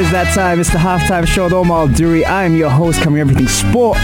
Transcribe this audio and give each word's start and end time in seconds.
Is 0.00 0.10
that 0.12 0.34
time. 0.34 0.58
It's 0.60 0.72
the 0.72 0.78
halftime 0.78 1.26
show 1.26 1.44
with 1.44 1.52
Omar 1.52 1.88
Duri. 1.88 2.24
I'm 2.24 2.56
your 2.56 2.70
host, 2.70 3.02
covering 3.02 3.20
everything 3.20 3.48
sport, 3.48 3.98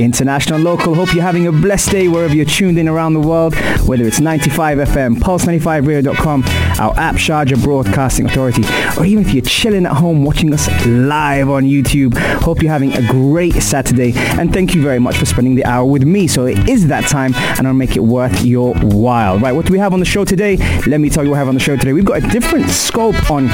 international, 0.00 0.58
local. 0.58 0.94
Hope 0.94 1.12
you're 1.12 1.22
having 1.22 1.46
a 1.46 1.52
blessed 1.52 1.90
day 1.90 2.08
wherever 2.08 2.34
you're 2.34 2.46
tuned 2.46 2.78
in 2.78 2.88
around 2.88 3.12
the 3.12 3.20
world, 3.20 3.54
whether 3.86 4.04
it's 4.04 4.18
95 4.18 4.78
FM, 4.78 5.16
Pulse95Radio.com, 5.16 6.44
our 6.80 6.98
app, 6.98 7.16
Sharjah 7.16 7.62
Broadcasting 7.62 8.26
Authority, 8.26 8.62
or 8.98 9.04
even 9.04 9.26
if 9.26 9.34
you're 9.34 9.44
chilling 9.44 9.84
at 9.84 9.92
home 9.92 10.24
watching 10.24 10.54
us 10.54 10.68
live 10.86 11.50
on 11.50 11.64
YouTube. 11.64 12.16
Hope 12.40 12.62
you're 12.62 12.72
having 12.72 12.94
a 12.94 13.06
great 13.08 13.54
Saturday, 13.54 14.12
and 14.14 14.54
thank 14.54 14.74
you 14.74 14.80
very 14.80 15.00
much 15.00 15.18
for 15.18 15.26
spending 15.26 15.54
the 15.54 15.66
hour 15.66 15.84
with 15.84 16.04
me. 16.04 16.28
So 16.28 16.46
it 16.46 16.66
is 16.66 16.86
that 16.86 17.08
time, 17.08 17.34
and 17.34 17.68
I'll 17.68 17.74
make 17.74 17.96
it 17.96 18.00
worth 18.00 18.42
your 18.42 18.74
while. 18.76 19.38
Right, 19.38 19.52
what 19.52 19.66
do 19.66 19.72
we 19.72 19.78
have 19.80 19.92
on 19.92 20.00
the 20.00 20.06
show 20.06 20.24
today? 20.24 20.56
Let 20.86 21.00
me 21.00 21.10
tell 21.10 21.24
you 21.24 21.30
what 21.30 21.34
we 21.34 21.38
have 21.40 21.48
on 21.48 21.54
the 21.54 21.60
show 21.60 21.76
today. 21.76 21.92
We've 21.92 22.06
got 22.06 22.24
a 22.24 22.28
different 22.28 22.70
scope 22.70 23.30
on 23.30 23.48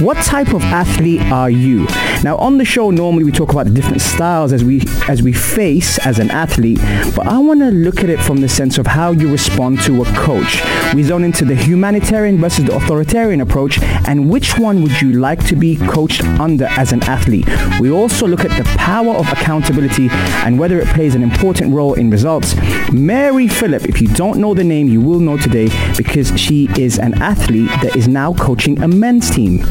what 0.00 0.16
type 0.18 0.54
of 0.54 0.62
athlete 0.62 1.20
are 1.32 1.50
you? 1.50 1.84
Now 2.22 2.36
on 2.36 2.56
the 2.56 2.64
show 2.64 2.90
normally 2.90 3.24
we 3.24 3.32
talk 3.32 3.50
about 3.50 3.66
the 3.66 3.72
different 3.72 4.00
styles 4.00 4.52
as 4.52 4.62
we 4.62 4.82
as 5.08 5.22
we 5.22 5.32
face 5.32 5.98
as 6.06 6.20
an 6.20 6.30
athlete, 6.30 6.78
but 7.16 7.26
I 7.26 7.38
want 7.38 7.60
to 7.60 7.70
look 7.70 8.04
at 8.04 8.10
it 8.10 8.20
from 8.20 8.40
the 8.40 8.48
sense 8.48 8.78
of 8.78 8.86
how 8.86 9.10
you 9.10 9.30
respond 9.30 9.80
to 9.82 10.02
a 10.02 10.04
coach. 10.14 10.62
We 10.94 11.02
zone 11.02 11.24
into 11.24 11.44
the 11.44 11.56
humanitarian 11.56 12.38
versus 12.38 12.66
the 12.66 12.76
authoritarian 12.76 13.40
approach 13.40 13.82
and 14.06 14.30
which 14.30 14.56
one 14.56 14.82
would 14.82 15.00
you 15.00 15.12
like 15.12 15.44
to 15.46 15.56
be 15.56 15.76
coached 15.76 16.22
under 16.22 16.66
as 16.66 16.92
an 16.92 17.02
athlete? 17.04 17.48
We 17.80 17.90
also 17.90 18.26
look 18.26 18.44
at 18.44 18.56
the 18.56 18.64
power 18.78 19.14
of 19.14 19.26
accountability 19.32 20.08
and 20.44 20.60
whether 20.60 20.78
it 20.78 20.86
plays 20.88 21.16
an 21.16 21.24
important 21.24 21.74
role 21.74 21.94
in 21.94 22.08
results. 22.08 22.54
Mary 22.92 23.48
Phillip, 23.48 23.88
if 23.88 24.00
you 24.00 24.08
don't 24.08 24.38
know 24.38 24.54
the 24.54 24.64
name, 24.64 24.88
you 24.88 25.00
will 25.00 25.20
know 25.20 25.38
today 25.38 25.68
because 25.96 26.38
she 26.38 26.68
is 26.78 26.98
an 26.98 27.20
athlete 27.20 27.70
that 27.82 27.96
is 27.96 28.06
now 28.06 28.32
coaching 28.34 28.80
a 28.80 28.86
men's 28.86 29.30
team. 29.30 29.64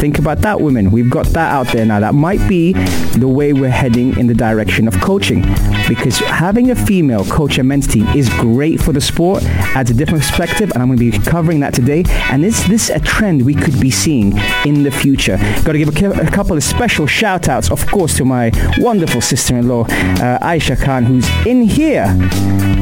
Think 0.00 0.18
about 0.18 0.38
that, 0.38 0.62
women. 0.62 0.90
We've 0.90 1.10
got 1.10 1.26
that 1.26 1.52
out 1.52 1.68
there 1.74 1.84
now. 1.84 2.00
That 2.00 2.14
might 2.14 2.48
be 2.48 2.72
the 3.18 3.28
way 3.28 3.52
we're 3.52 3.68
heading 3.68 4.18
in 4.18 4.28
the 4.28 4.34
direction 4.34 4.88
of 4.88 4.98
coaching. 4.98 5.42
Because 5.86 6.18
having 6.20 6.70
a 6.70 6.74
female 6.74 7.22
coach 7.26 7.58
a 7.58 7.62
men's 7.62 7.86
team 7.86 8.06
is 8.16 8.30
great 8.30 8.80
for 8.80 8.94
the 8.94 9.00
sport, 9.02 9.42
adds 9.76 9.90
a 9.90 9.94
different 9.94 10.24
perspective, 10.24 10.70
and 10.72 10.82
I'm 10.82 10.88
going 10.88 10.98
to 10.98 11.18
be 11.18 11.24
covering 11.26 11.60
that 11.60 11.74
today. 11.74 12.04
And 12.30 12.46
is 12.46 12.66
this 12.66 12.88
a 12.88 12.98
trend 12.98 13.44
we 13.44 13.54
could 13.54 13.78
be 13.78 13.90
seeing 13.90 14.38
in 14.64 14.84
the 14.84 14.90
future? 14.90 15.36
Got 15.64 15.72
to 15.72 15.78
give 15.78 16.02
a, 16.02 16.10
a 16.22 16.30
couple 16.30 16.56
of 16.56 16.62
special 16.62 17.06
shout 17.06 17.50
outs, 17.50 17.70
of 17.70 17.86
course, 17.86 18.16
to 18.16 18.24
my 18.24 18.52
wonderful 18.78 19.20
sister-in-law, 19.20 19.82
uh, 19.82 20.38
Aisha 20.38 20.82
Khan, 20.82 21.04
who's 21.04 21.28
in 21.44 21.60
here 21.60 22.06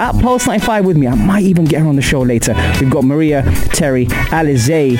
at 0.01 0.13
Pulse 0.23 0.47
95 0.47 0.85
with 0.85 0.97
me. 0.97 1.09
I 1.09 1.17
might 1.17 1.43
even 1.43 1.65
get 1.65 1.81
her 1.81 1.89
on 1.89 1.97
the 1.97 2.03
show 2.03 2.21
later. 2.21 2.55
We've 2.81 2.91
got 2.91 3.03
Maria, 3.03 3.43
Terry, 3.73 4.07
Alizé, 4.07 4.97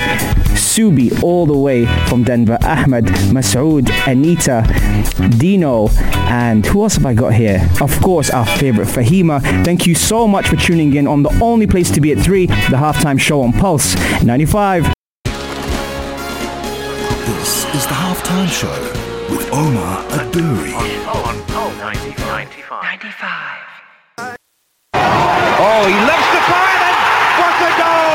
Subi 0.59 1.23
all 1.23 1.45
the 1.45 1.57
way 1.57 1.85
from 2.07 2.23
Denver, 2.23 2.57
Ahmed, 2.63 3.05
Masood, 3.33 3.89
Anita, 4.07 4.63
Dino, 5.37 5.89
and 6.29 6.65
who 6.65 6.83
else 6.83 6.95
have 6.95 7.05
I 7.05 7.13
got 7.13 7.33
here? 7.33 7.67
Of 7.81 7.99
course, 8.01 8.29
our 8.29 8.45
favorite 8.45 8.87
Fahima. 8.87 9.41
Thank 9.63 9.87
you 9.87 9.95
so 9.95 10.27
much 10.27 10.47
for 10.47 10.55
tuning 10.57 10.95
in 10.95 11.07
on 11.07 11.23
the 11.23 11.31
only 11.41 11.67
place 11.67 11.89
to 11.91 12.01
be 12.01 12.11
at 12.11 12.19
3, 12.19 12.45
the 12.45 12.77
halftime 12.77 13.19
show 13.19 13.41
on 13.41 13.53
Pulse 13.53 13.95
95. 14.23 14.93
This 17.25 17.65
is 17.73 17.85
the 17.87 17.93
Halftime 17.93 18.49
Show 18.49 18.71
with 19.33 19.49
Omar 19.53 20.03
Aduri. 20.09 20.73
Oh, 25.61 25.85
he 25.87 25.93
loves 26.07 26.28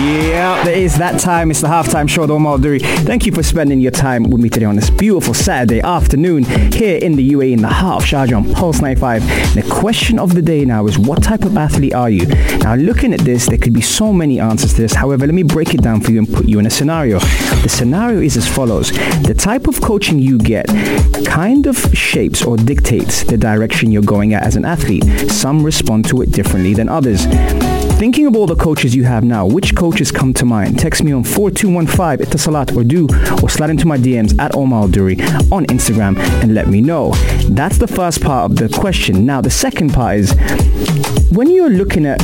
Yeah, 0.00 0.66
it 0.66 0.78
is 0.78 0.96
that 0.96 1.20
time. 1.20 1.50
It's 1.50 1.60
the 1.60 1.68
halftime 1.68 2.08
show 2.08 2.22
with 2.22 2.30
Omar. 2.30 2.58
Thank 2.58 3.26
you 3.26 3.32
for 3.32 3.42
spending 3.42 3.80
your 3.80 3.90
time 3.90 4.22
with 4.22 4.40
me 4.40 4.48
today 4.48 4.64
on 4.64 4.76
this 4.76 4.88
beautiful 4.88 5.34
Saturday 5.34 5.82
afternoon 5.82 6.44
here 6.72 6.96
in 6.96 7.16
the 7.16 7.32
UAE 7.32 7.52
in 7.52 7.60
the 7.60 7.68
of 7.68 8.02
Sharjah 8.02 8.34
on 8.34 8.54
Pulse 8.54 8.80
95. 8.80 9.22
The 9.54 9.62
question 9.70 10.18
of 10.18 10.34
the 10.34 10.40
day 10.40 10.64
now 10.64 10.86
is 10.86 10.98
what 10.98 11.22
type 11.22 11.44
of 11.44 11.54
athlete 11.58 11.92
are 11.92 12.08
you? 12.08 12.24
Now, 12.60 12.76
looking 12.76 13.12
at 13.12 13.20
this, 13.20 13.46
there 13.46 13.58
could 13.58 13.74
be 13.74 13.82
so 13.82 14.10
many 14.10 14.40
answers 14.40 14.72
to 14.72 14.80
this. 14.80 14.94
However, 14.94 15.26
let 15.26 15.34
me 15.34 15.42
break 15.42 15.74
it 15.74 15.82
down 15.82 16.00
for 16.00 16.12
you 16.12 16.20
and 16.20 16.32
put 16.32 16.46
you 16.46 16.58
in 16.58 16.64
a 16.64 16.70
scenario. 16.70 17.18
The 17.18 17.68
scenario 17.68 18.20
is 18.20 18.38
as 18.38 18.48
follows. 18.48 18.92
The 18.92 19.34
type 19.36 19.68
of 19.68 19.82
coaching 19.82 20.18
you 20.18 20.38
get 20.38 20.66
kind 21.26 21.66
of 21.66 21.76
shapes 21.92 22.42
or 22.42 22.56
dictates 22.56 23.22
the 23.24 23.36
direction 23.36 23.92
you're 23.92 24.00
going 24.00 24.32
at 24.32 24.44
as 24.44 24.56
an 24.56 24.64
athlete. 24.64 25.04
Some 25.30 25.62
respond 25.62 26.06
to 26.08 26.22
it 26.22 26.32
differently 26.32 26.72
than 26.72 26.88
others. 26.88 27.26
Thinking 28.00 28.24
of 28.24 28.34
all 28.34 28.46
the 28.46 28.56
coaches 28.56 28.96
you 28.96 29.04
have 29.04 29.24
now, 29.24 29.44
which 29.44 29.76
coaches 29.76 30.10
come 30.10 30.32
to 30.32 30.46
mind? 30.46 30.78
Text 30.78 31.04
me 31.04 31.12
on 31.12 31.22
4215 31.22 32.26
Etisalat 32.26 32.74
or 32.74 32.82
do 32.82 33.06
or 33.42 33.50
slide 33.50 33.68
into 33.68 33.86
my 33.86 33.98
DMs 33.98 34.38
at 34.38 34.54
Omar 34.54 34.88
Duri 34.88 35.20
on 35.52 35.66
Instagram 35.66 36.16
and 36.42 36.54
let 36.54 36.66
me 36.66 36.80
know. 36.80 37.12
That's 37.50 37.76
the 37.76 37.86
first 37.86 38.22
part 38.22 38.50
of 38.50 38.56
the 38.56 38.70
question. 38.70 39.26
Now 39.26 39.42
the 39.42 39.50
second 39.50 39.92
part 39.92 40.16
is 40.16 40.32
when 41.30 41.50
you're 41.50 41.68
looking 41.68 42.06
at 42.06 42.18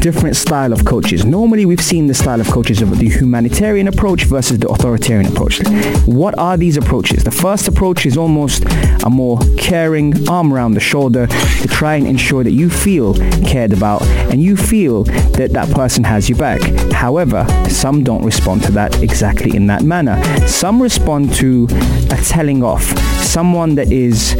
different 0.00 0.34
style 0.34 0.72
of 0.72 0.84
coaches, 0.84 1.24
normally 1.24 1.66
we've 1.66 1.80
seen 1.80 2.06
the 2.06 2.14
style 2.14 2.40
of 2.40 2.48
coaches 2.48 2.80
of 2.80 2.98
the 2.98 3.08
humanitarian 3.08 3.86
approach 3.86 4.24
versus 4.24 4.58
the 4.58 4.68
authoritarian 4.68 5.30
approach. 5.30 5.60
What 6.06 6.38
are 6.38 6.56
these 6.56 6.76
approaches? 6.76 7.22
The 7.22 7.30
first 7.30 7.68
approach 7.68 8.06
is 8.06 8.16
almost 8.16 8.64
a 9.04 9.10
more 9.10 9.38
caring 9.58 10.28
arm 10.28 10.52
around 10.52 10.72
the 10.72 10.80
shoulder 10.80 11.26
to 11.26 11.68
try 11.68 11.96
and 11.96 12.06
ensure 12.06 12.42
that 12.42 12.52
you 12.52 12.70
feel 12.70 13.14
cared 13.46 13.72
about 13.72 14.02
and 14.32 14.42
you 14.42 14.56
feel 14.56 15.04
that 15.32 15.52
that 15.52 15.70
person 15.70 16.04
has 16.04 16.28
your 16.28 16.38
back. 16.38 16.60
However, 16.92 17.46
some 17.68 18.02
don't 18.02 18.24
respond 18.24 18.62
to 18.64 18.72
that 18.72 19.02
exactly 19.02 19.56
in 19.56 19.66
that 19.66 19.82
manner. 19.82 20.20
Some 20.46 20.82
respond 20.82 21.32
to 21.34 21.66
a 22.10 22.16
telling 22.16 22.62
off. 22.62 22.84
Someone 23.22 23.74
that 23.76 23.92
is, 23.92 24.34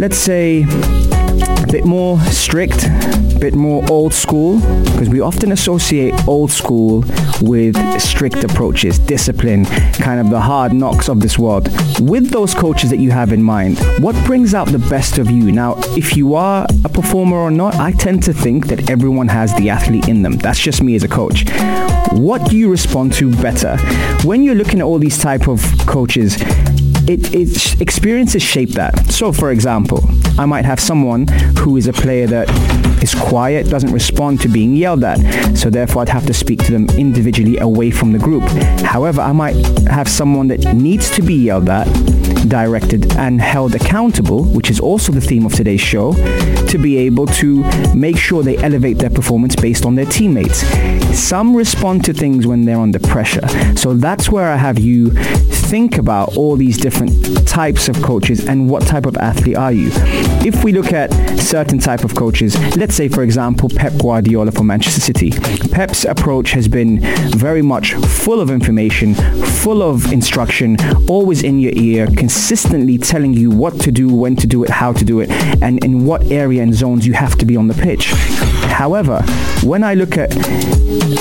let's 0.00 0.18
say, 0.18 0.64
bit 1.66 1.84
more 1.84 2.20
strict, 2.20 2.88
bit 3.40 3.54
more 3.54 3.84
old 3.90 4.14
school, 4.14 4.60
because 4.84 5.08
we 5.08 5.20
often 5.20 5.52
associate 5.52 6.14
old 6.26 6.50
school 6.50 7.04
with 7.40 7.76
strict 8.00 8.42
approaches, 8.44 8.98
discipline, 8.98 9.64
kind 9.64 10.20
of 10.20 10.30
the 10.30 10.40
hard 10.40 10.72
knocks 10.72 11.08
of 11.08 11.20
this 11.20 11.38
world. 11.38 11.68
With 12.00 12.30
those 12.30 12.54
coaches 12.54 12.90
that 12.90 12.98
you 12.98 13.10
have 13.10 13.32
in 13.32 13.42
mind, 13.42 13.78
what 14.00 14.14
brings 14.26 14.54
out 14.54 14.68
the 14.68 14.78
best 14.78 15.18
of 15.18 15.30
you? 15.30 15.52
Now, 15.52 15.74
if 15.96 16.16
you 16.16 16.34
are 16.34 16.66
a 16.84 16.88
performer 16.88 17.36
or 17.36 17.50
not, 17.50 17.74
I 17.76 17.92
tend 17.92 18.22
to 18.24 18.32
think 18.32 18.66
that 18.68 18.90
everyone 18.90 19.28
has 19.28 19.54
the 19.54 19.70
athlete 19.70 20.08
in 20.08 20.22
them. 20.22 20.36
That's 20.38 20.60
just 20.60 20.82
me 20.82 20.94
as 20.94 21.02
a 21.02 21.08
coach. 21.08 21.44
What 22.12 22.48
do 22.48 22.56
you 22.56 22.70
respond 22.70 23.12
to 23.14 23.30
better? 23.30 23.76
When 24.24 24.42
you're 24.42 24.54
looking 24.54 24.80
at 24.80 24.84
all 24.84 24.98
these 24.98 25.18
type 25.18 25.46
of 25.48 25.60
coaches, 25.86 26.36
it, 27.08 27.34
it 27.34 27.80
experiences 27.80 28.42
shape 28.42 28.70
that. 28.70 29.10
So, 29.10 29.32
for 29.32 29.50
example, 29.50 30.00
I 30.38 30.44
might 30.44 30.64
have 30.64 30.78
someone 30.78 31.26
who 31.58 31.76
is 31.76 31.86
a 31.86 31.92
player 31.92 32.26
that 32.26 32.48
is 33.02 33.14
quiet, 33.14 33.68
doesn't 33.68 33.92
respond 33.92 34.40
to 34.42 34.48
being 34.48 34.76
yelled 34.76 35.04
at. 35.04 35.18
So 35.56 35.70
therefore, 35.70 36.02
I'd 36.02 36.08
have 36.10 36.26
to 36.26 36.34
speak 36.34 36.62
to 36.64 36.72
them 36.72 36.86
individually 36.98 37.56
away 37.58 37.90
from 37.90 38.12
the 38.12 38.18
group. 38.18 38.42
However, 38.82 39.22
I 39.22 39.32
might 39.32 39.56
have 39.88 40.08
someone 40.08 40.48
that 40.48 40.74
needs 40.74 41.10
to 41.12 41.22
be 41.22 41.34
yelled 41.34 41.68
at 41.68 41.86
directed 42.48 43.12
and 43.16 43.40
held 43.40 43.74
accountable, 43.74 44.44
which 44.44 44.70
is 44.70 44.80
also 44.80 45.12
the 45.12 45.20
theme 45.20 45.44
of 45.44 45.52
today's 45.52 45.80
show, 45.80 46.12
to 46.66 46.78
be 46.78 46.96
able 46.98 47.26
to 47.26 47.64
make 47.94 48.16
sure 48.16 48.42
they 48.42 48.56
elevate 48.58 48.98
their 48.98 49.10
performance 49.10 49.56
based 49.56 49.84
on 49.84 49.94
their 49.94 50.06
teammates. 50.06 50.66
Some 51.18 51.56
respond 51.56 52.04
to 52.04 52.12
things 52.12 52.46
when 52.46 52.64
they're 52.64 52.78
under 52.78 52.98
pressure. 52.98 53.46
So 53.76 53.94
that's 53.94 54.30
where 54.30 54.50
I 54.50 54.56
have 54.56 54.78
you 54.78 55.10
think 55.68 55.98
about 55.98 56.34
all 56.34 56.56
these 56.56 56.78
different 56.78 57.46
types 57.46 57.90
of 57.90 58.02
coaches 58.02 58.46
and 58.48 58.70
what 58.70 58.86
type 58.86 59.04
of 59.04 59.14
athlete 59.18 59.56
are 59.56 59.70
you. 59.70 59.90
If 60.46 60.64
we 60.64 60.72
look 60.72 60.94
at 60.94 61.12
certain 61.38 61.78
type 61.78 62.04
of 62.04 62.14
coaches, 62.14 62.56
let's 62.78 62.94
say 62.94 63.08
for 63.08 63.22
example 63.22 63.68
Pep 63.68 63.92
Guardiola 64.00 64.50
for 64.50 64.64
Manchester 64.64 65.00
City. 65.00 65.30
Pep's 65.70 66.06
approach 66.06 66.52
has 66.52 66.68
been 66.68 67.00
very 67.36 67.60
much 67.60 67.92
full 67.92 68.40
of 68.40 68.50
information, 68.50 69.14
full 69.14 69.82
of 69.82 70.10
instruction, 70.10 70.78
always 71.06 71.42
in 71.42 71.58
your 71.58 71.72
ear, 71.74 72.06
consistently 72.16 72.96
telling 72.96 73.34
you 73.34 73.50
what 73.50 73.78
to 73.80 73.92
do, 73.92 74.08
when 74.08 74.36
to 74.36 74.46
do 74.46 74.64
it, 74.64 74.70
how 74.70 74.94
to 74.94 75.04
do 75.04 75.20
it, 75.20 75.30
and 75.62 75.84
in 75.84 76.06
what 76.06 76.24
area 76.30 76.62
and 76.62 76.74
zones 76.74 77.06
you 77.06 77.12
have 77.12 77.36
to 77.36 77.44
be 77.44 77.58
on 77.58 77.68
the 77.68 77.74
pitch. 77.74 78.14
However, 78.78 79.22
when 79.64 79.82
I 79.82 79.94
look 79.94 80.16
at 80.16 80.30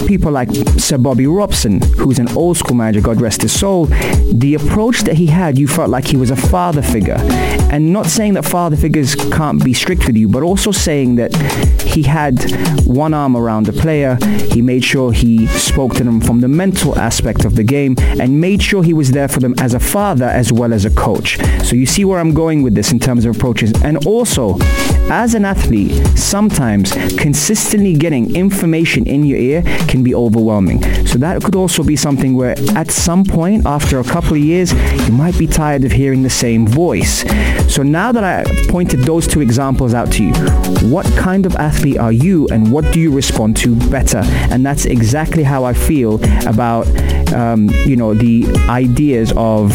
people 0.05 0.31
like 0.31 0.51
Sir 0.77 0.99
Bobby 0.99 1.25
Robson, 1.25 1.81
who's 1.97 2.19
an 2.19 2.29
old 2.37 2.55
school 2.55 2.75
manager, 2.75 3.01
God 3.01 3.19
rest 3.19 3.41
his 3.41 3.51
soul, 3.51 3.87
the 4.31 4.53
approach 4.53 5.01
that 5.05 5.15
he 5.15 5.25
had, 5.25 5.57
you 5.57 5.67
felt 5.67 5.89
like 5.89 6.05
he 6.05 6.17
was 6.17 6.29
a 6.29 6.35
father 6.35 6.83
figure. 6.83 7.17
And 7.71 7.91
not 7.91 8.07
saying 8.07 8.33
that 8.33 8.45
father 8.45 8.77
figures 8.77 9.15
can't 9.15 9.63
be 9.63 9.73
strict 9.73 10.07
with 10.07 10.15
you, 10.15 10.27
but 10.27 10.43
also 10.43 10.71
saying 10.71 11.15
that 11.15 11.35
he 11.81 12.03
had 12.03 12.35
one 12.85 13.13
arm 13.13 13.35
around 13.35 13.65
the 13.65 13.73
player. 13.73 14.17
He 14.51 14.61
made 14.61 14.83
sure 14.83 15.11
he 15.11 15.47
spoke 15.47 15.93
to 15.95 16.03
them 16.03 16.21
from 16.21 16.39
the 16.41 16.47
mental 16.47 16.97
aspect 16.97 17.45
of 17.45 17.55
the 17.55 17.63
game 17.63 17.95
and 17.99 18.39
made 18.39 18.61
sure 18.61 18.83
he 18.83 18.93
was 18.93 19.11
there 19.11 19.27
for 19.27 19.39
them 19.39 19.53
as 19.59 19.73
a 19.73 19.79
father 19.79 20.25
as 20.25 20.51
well 20.51 20.73
as 20.73 20.85
a 20.85 20.89
coach. 20.91 21.37
So 21.63 21.75
you 21.75 21.85
see 21.85 22.05
where 22.05 22.19
I'm 22.19 22.33
going 22.33 22.61
with 22.61 22.75
this 22.75 22.91
in 22.91 22.99
terms 22.99 23.25
of 23.25 23.35
approaches. 23.35 23.73
And 23.83 24.05
also, 24.05 24.57
as 25.09 25.33
an 25.33 25.45
athlete, 25.45 25.91
sometimes 26.17 26.91
consistently 27.17 27.93
getting 27.95 28.35
information 28.35 29.05
in 29.07 29.23
your 29.23 29.39
ear 29.39 29.61
can 29.87 30.03
be 30.03 30.13
overwhelming. 30.13 30.83
So 31.05 31.17
that 31.19 31.43
could 31.43 31.55
also 31.55 31.83
be 31.83 31.95
something 31.95 32.35
where 32.35 32.55
at 32.75 32.91
some 32.91 33.23
point 33.23 33.65
after 33.65 33.99
a 33.99 34.03
couple 34.03 34.33
of 34.33 34.39
years, 34.39 34.73
you 35.07 35.13
might 35.13 35.37
be 35.37 35.47
tired 35.47 35.83
of 35.83 35.91
hearing 35.91 36.23
the 36.23 36.29
same 36.29 36.67
voice. 36.67 37.23
So 37.67 37.83
now 37.83 38.11
that 38.11 38.23
I 38.23 38.43
pointed 38.69 39.01
those 39.01 39.27
two 39.27 39.41
examples 39.41 39.93
out 39.93 40.11
to 40.13 40.23
you, 40.23 40.33
what 40.89 41.05
kind 41.17 41.45
of 41.45 41.55
athlete 41.55 41.97
are 41.97 42.11
you 42.11 42.47
and 42.47 42.71
what 42.71 42.91
do 42.93 42.99
you 42.99 43.11
respond 43.11 43.57
to 43.57 43.75
better? 43.89 44.21
And 44.51 44.65
that's 44.65 44.85
exactly 44.85 45.43
how 45.43 45.63
I 45.63 45.73
feel 45.73 46.15
about, 46.47 46.87
um, 47.33 47.69
you 47.85 47.95
know, 47.95 48.13
the 48.13 48.45
ideas 48.69 49.31
of 49.35 49.71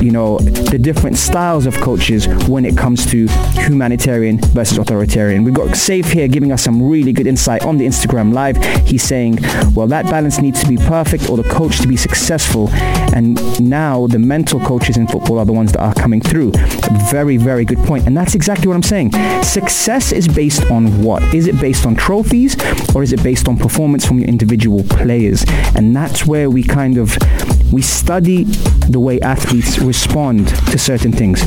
you 0.00 0.10
know, 0.10 0.38
the 0.38 0.78
different 0.78 1.16
styles 1.16 1.66
of 1.66 1.74
coaches 1.76 2.26
when 2.48 2.64
it 2.64 2.76
comes 2.76 3.06
to 3.10 3.26
humanitarian 3.52 4.38
versus 4.52 4.78
authoritarian. 4.78 5.44
We've 5.44 5.54
got 5.54 5.76
Safe 5.76 6.06
here 6.06 6.28
giving 6.28 6.52
us 6.52 6.62
some 6.62 6.82
really 6.82 7.12
good 7.12 7.26
insight 7.26 7.64
on 7.64 7.78
the 7.78 7.86
Instagram 7.86 8.32
live. 8.32 8.56
He's 8.86 9.02
saying, 9.02 9.38
well, 9.74 9.86
that 9.88 10.06
balance 10.06 10.40
needs 10.40 10.62
to 10.62 10.68
be 10.68 10.76
perfect 10.76 11.28
or 11.28 11.36
the 11.36 11.48
coach 11.48 11.80
to 11.80 11.88
be 11.88 11.96
successful. 11.96 12.68
And 13.14 13.38
now 13.60 14.06
the 14.06 14.18
mental 14.18 14.60
coaches 14.60 14.96
in 14.96 15.06
football 15.06 15.38
are 15.38 15.44
the 15.44 15.52
ones 15.52 15.72
that 15.72 15.80
are 15.80 15.94
coming 15.94 16.20
through. 16.20 16.52
Very, 17.10 17.36
very 17.36 17.64
good 17.64 17.78
point. 17.78 18.06
And 18.06 18.16
that's 18.16 18.34
exactly 18.34 18.68
what 18.68 18.74
I'm 18.74 18.82
saying. 18.82 19.12
Success 19.42 20.12
is 20.12 20.28
based 20.28 20.70
on 20.70 21.02
what? 21.02 21.22
Is 21.34 21.46
it 21.46 21.60
based 21.60 21.86
on 21.86 21.94
trophies 21.94 22.56
or 22.94 23.02
is 23.02 23.12
it 23.12 23.22
based 23.22 23.48
on 23.48 23.56
performance 23.56 24.06
from 24.06 24.18
your 24.18 24.28
individual 24.28 24.84
players? 24.84 25.44
And 25.76 25.94
that's 25.94 26.26
where 26.26 26.50
we 26.50 26.62
kind 26.62 26.98
of 26.98 27.16
we 27.72 27.82
study 27.82 28.44
the 28.88 28.98
way 28.98 29.20
athletes 29.20 29.78
respond 29.78 30.48
to 30.70 30.78
certain 30.78 31.12
things. 31.12 31.40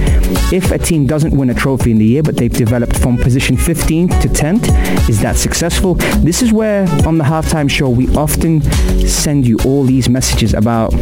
If 0.54 0.72
a 0.72 0.78
team 0.78 1.06
doesn't 1.06 1.36
win 1.36 1.50
a 1.50 1.54
trophy 1.54 1.92
in 1.92 1.98
the 1.98 2.06
year, 2.06 2.24
but 2.24 2.38
they've 2.38 2.52
developed 2.52 2.98
from 2.98 3.18
position 3.18 3.58
15th 3.58 4.22
to 4.22 4.30
10th, 4.30 5.10
is 5.10 5.22
that 5.22 5.36
successful? 5.36 5.96
This 6.24 6.42
is 6.42 6.54
where 6.54 6.84
on 7.06 7.18
the 7.18 7.24
halftime 7.24 7.70
show 7.70 7.90
we 7.90 8.08
often 8.16 8.62
send 9.08 9.46
you 9.46 9.58
all 9.66 9.84
these 9.84 10.08
messages 10.08 10.54
about 10.54 10.94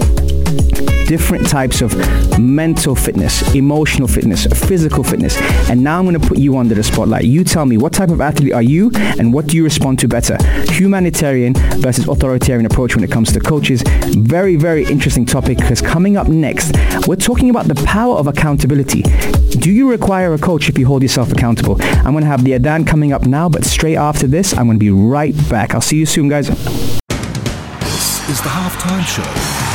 different 1.11 1.45
types 1.45 1.81
of 1.81 1.93
mental 2.39 2.95
fitness, 2.95 3.53
emotional 3.53 4.07
fitness, 4.07 4.45
physical 4.45 5.03
fitness. 5.03 5.37
And 5.69 5.83
now 5.83 5.99
I'm 5.99 6.05
going 6.05 6.17
to 6.17 6.25
put 6.25 6.37
you 6.37 6.57
under 6.57 6.73
the 6.73 6.83
spotlight. 6.83 7.25
You 7.25 7.43
tell 7.43 7.65
me 7.65 7.77
what 7.77 7.91
type 7.91 8.11
of 8.11 8.21
athlete 8.21 8.53
are 8.53 8.61
you 8.61 8.91
and 8.95 9.33
what 9.33 9.47
do 9.47 9.57
you 9.57 9.63
respond 9.65 9.99
to 9.99 10.07
better? 10.07 10.37
Humanitarian 10.69 11.53
versus 11.81 12.07
authoritarian 12.07 12.65
approach 12.65 12.95
when 12.95 13.03
it 13.03 13.11
comes 13.11 13.33
to 13.33 13.41
coaches. 13.41 13.83
Very, 14.15 14.55
very 14.55 14.85
interesting 14.85 15.25
topic 15.25 15.57
because 15.57 15.81
coming 15.81 16.15
up 16.15 16.29
next, 16.29 16.77
we're 17.07 17.17
talking 17.17 17.49
about 17.49 17.67
the 17.67 17.75
power 17.83 18.15
of 18.15 18.27
accountability. 18.27 19.01
Do 19.49 19.69
you 19.69 19.89
require 19.89 20.33
a 20.33 20.37
coach 20.37 20.69
if 20.69 20.77
you 20.79 20.87
hold 20.87 21.01
yourself 21.01 21.29
accountable? 21.29 21.75
I'm 21.81 22.13
going 22.13 22.23
to 22.23 22.29
have 22.29 22.45
the 22.45 22.53
Adan 22.53 22.85
coming 22.85 23.11
up 23.11 23.25
now, 23.25 23.49
but 23.49 23.65
straight 23.65 23.97
after 23.97 24.27
this, 24.27 24.53
I'm 24.53 24.67
going 24.67 24.79
to 24.79 24.79
be 24.79 24.91
right 24.91 25.35
back. 25.49 25.73
I'll 25.75 25.81
see 25.81 25.97
you 25.97 26.05
soon, 26.05 26.29
guys. 26.29 26.47
This 26.47 28.29
is 28.29 28.41
the 28.41 28.49
halftime 28.49 29.05
show 29.05 29.70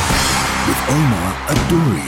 with 0.67 0.89
Omar 0.89 1.29
Adouri. 1.47 2.03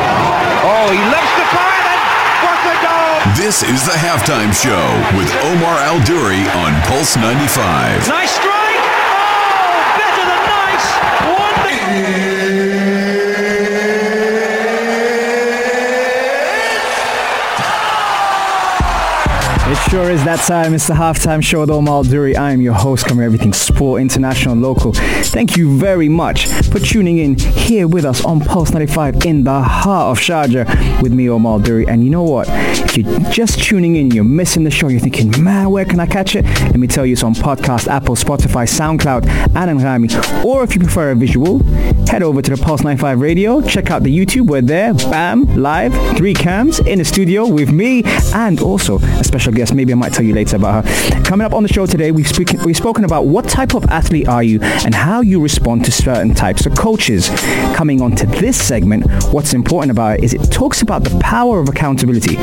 Oh, 0.00 0.90
he 0.90 0.98
loves 1.14 1.32
the 1.38 1.46
fire 1.54 1.82
then. 1.86 2.00
What 2.42 2.58
a 2.66 2.76
goal! 2.82 3.18
This 3.38 3.62
is 3.62 3.86
the 3.86 3.94
halftime 3.94 4.52
show 4.52 4.90
with 5.16 5.30
Omar 5.54 5.78
Al 5.86 6.02
Duri 6.04 6.42
on 6.58 6.74
Pulse 6.90 7.16
95. 7.16 8.08
Nice 8.08 8.34
strike. 8.34 8.82
Oh, 9.14 9.86
better 10.02 10.24
than 10.26 10.42
nice. 10.50 10.86
Wonderful. 11.30 12.27
Sure 19.88 20.10
is 20.10 20.22
that 20.24 20.38
time. 20.40 20.74
It's 20.74 20.86
the 20.86 20.92
halftime 20.92 21.42
show 21.42 21.60
with 21.60 21.70
Omar 21.70 22.04
Duri. 22.04 22.36
I 22.36 22.52
am 22.52 22.60
your 22.60 22.74
host, 22.74 23.06
covering 23.06 23.24
everything 23.24 23.54
sport, 23.54 24.02
international, 24.02 24.54
local. 24.54 24.92
Thank 24.92 25.56
you 25.56 25.78
very 25.78 26.10
much 26.10 26.46
for 26.46 26.78
tuning 26.78 27.18
in 27.18 27.38
here 27.38 27.88
with 27.88 28.04
us 28.04 28.22
on 28.22 28.40
Pulse 28.40 28.70
95 28.70 29.24
in 29.24 29.44
the 29.44 29.62
heart 29.62 30.10
of 30.10 30.22
Sharjah 30.22 31.02
with 31.02 31.12
me, 31.12 31.30
Omar 31.30 31.60
Duri. 31.60 31.86
And 31.86 32.04
you 32.04 32.10
know 32.10 32.22
what? 32.22 32.48
If 32.50 32.98
you're 32.98 33.30
just 33.30 33.62
tuning 33.62 33.96
in, 33.96 34.10
you're 34.10 34.24
missing 34.24 34.64
the 34.64 34.70
show, 34.70 34.88
you're 34.88 35.00
thinking, 35.00 35.42
man, 35.42 35.70
where 35.70 35.86
can 35.86 36.00
I 36.00 36.06
catch 36.06 36.36
it? 36.36 36.44
Let 36.44 36.76
me 36.76 36.86
tell 36.86 37.06
you, 37.06 37.14
it's 37.14 37.22
on 37.22 37.34
podcast, 37.34 37.88
Apple, 37.88 38.14
Spotify, 38.14 38.68
SoundCloud, 38.68 39.26
and 39.56 39.80
Anghami. 39.80 40.44
Or 40.44 40.64
if 40.64 40.74
you 40.74 40.80
prefer 40.80 41.12
a 41.12 41.14
visual, 41.14 41.62
head 42.08 42.22
over 42.22 42.42
to 42.42 42.56
the 42.56 42.62
Pulse 42.62 42.82
95 42.82 43.20
radio, 43.20 43.62
check 43.62 43.90
out 43.90 44.02
the 44.02 44.14
YouTube. 44.14 44.48
We're 44.48 44.60
there, 44.60 44.92
bam, 44.92 45.44
live, 45.56 45.94
three 46.18 46.34
cams 46.34 46.78
in 46.80 46.98
the 46.98 47.04
studio 47.06 47.46
with 47.46 47.70
me 47.70 48.02
and 48.34 48.60
also 48.60 48.98
a 48.98 49.24
special 49.24 49.52
guest. 49.52 49.77
Maybe 49.78 49.92
I 49.92 49.96
might 49.96 50.12
tell 50.12 50.24
you 50.24 50.34
later 50.34 50.56
about 50.56 50.84
her. 50.84 51.22
Coming 51.22 51.44
up 51.44 51.52
on 51.52 51.62
the 51.62 51.72
show 51.72 51.86
today, 51.86 52.10
we've, 52.10 52.26
speak- 52.26 52.52
we've 52.64 52.76
spoken 52.76 53.04
about 53.04 53.26
what 53.26 53.48
type 53.48 53.76
of 53.76 53.84
athlete 53.84 54.26
are 54.26 54.42
you 54.42 54.58
and 54.60 54.92
how 54.92 55.20
you 55.20 55.40
respond 55.40 55.84
to 55.84 55.92
certain 55.92 56.34
types 56.34 56.66
of 56.66 56.74
coaches. 56.74 57.28
Coming 57.76 58.00
on 58.02 58.16
to 58.16 58.26
this 58.26 58.60
segment, 58.60 59.06
what's 59.32 59.54
important 59.54 59.92
about 59.92 60.18
it 60.18 60.24
is 60.24 60.34
it 60.34 60.50
talks 60.50 60.82
about 60.82 61.04
the 61.04 61.16
power 61.20 61.60
of 61.60 61.68
accountability. 61.68 62.34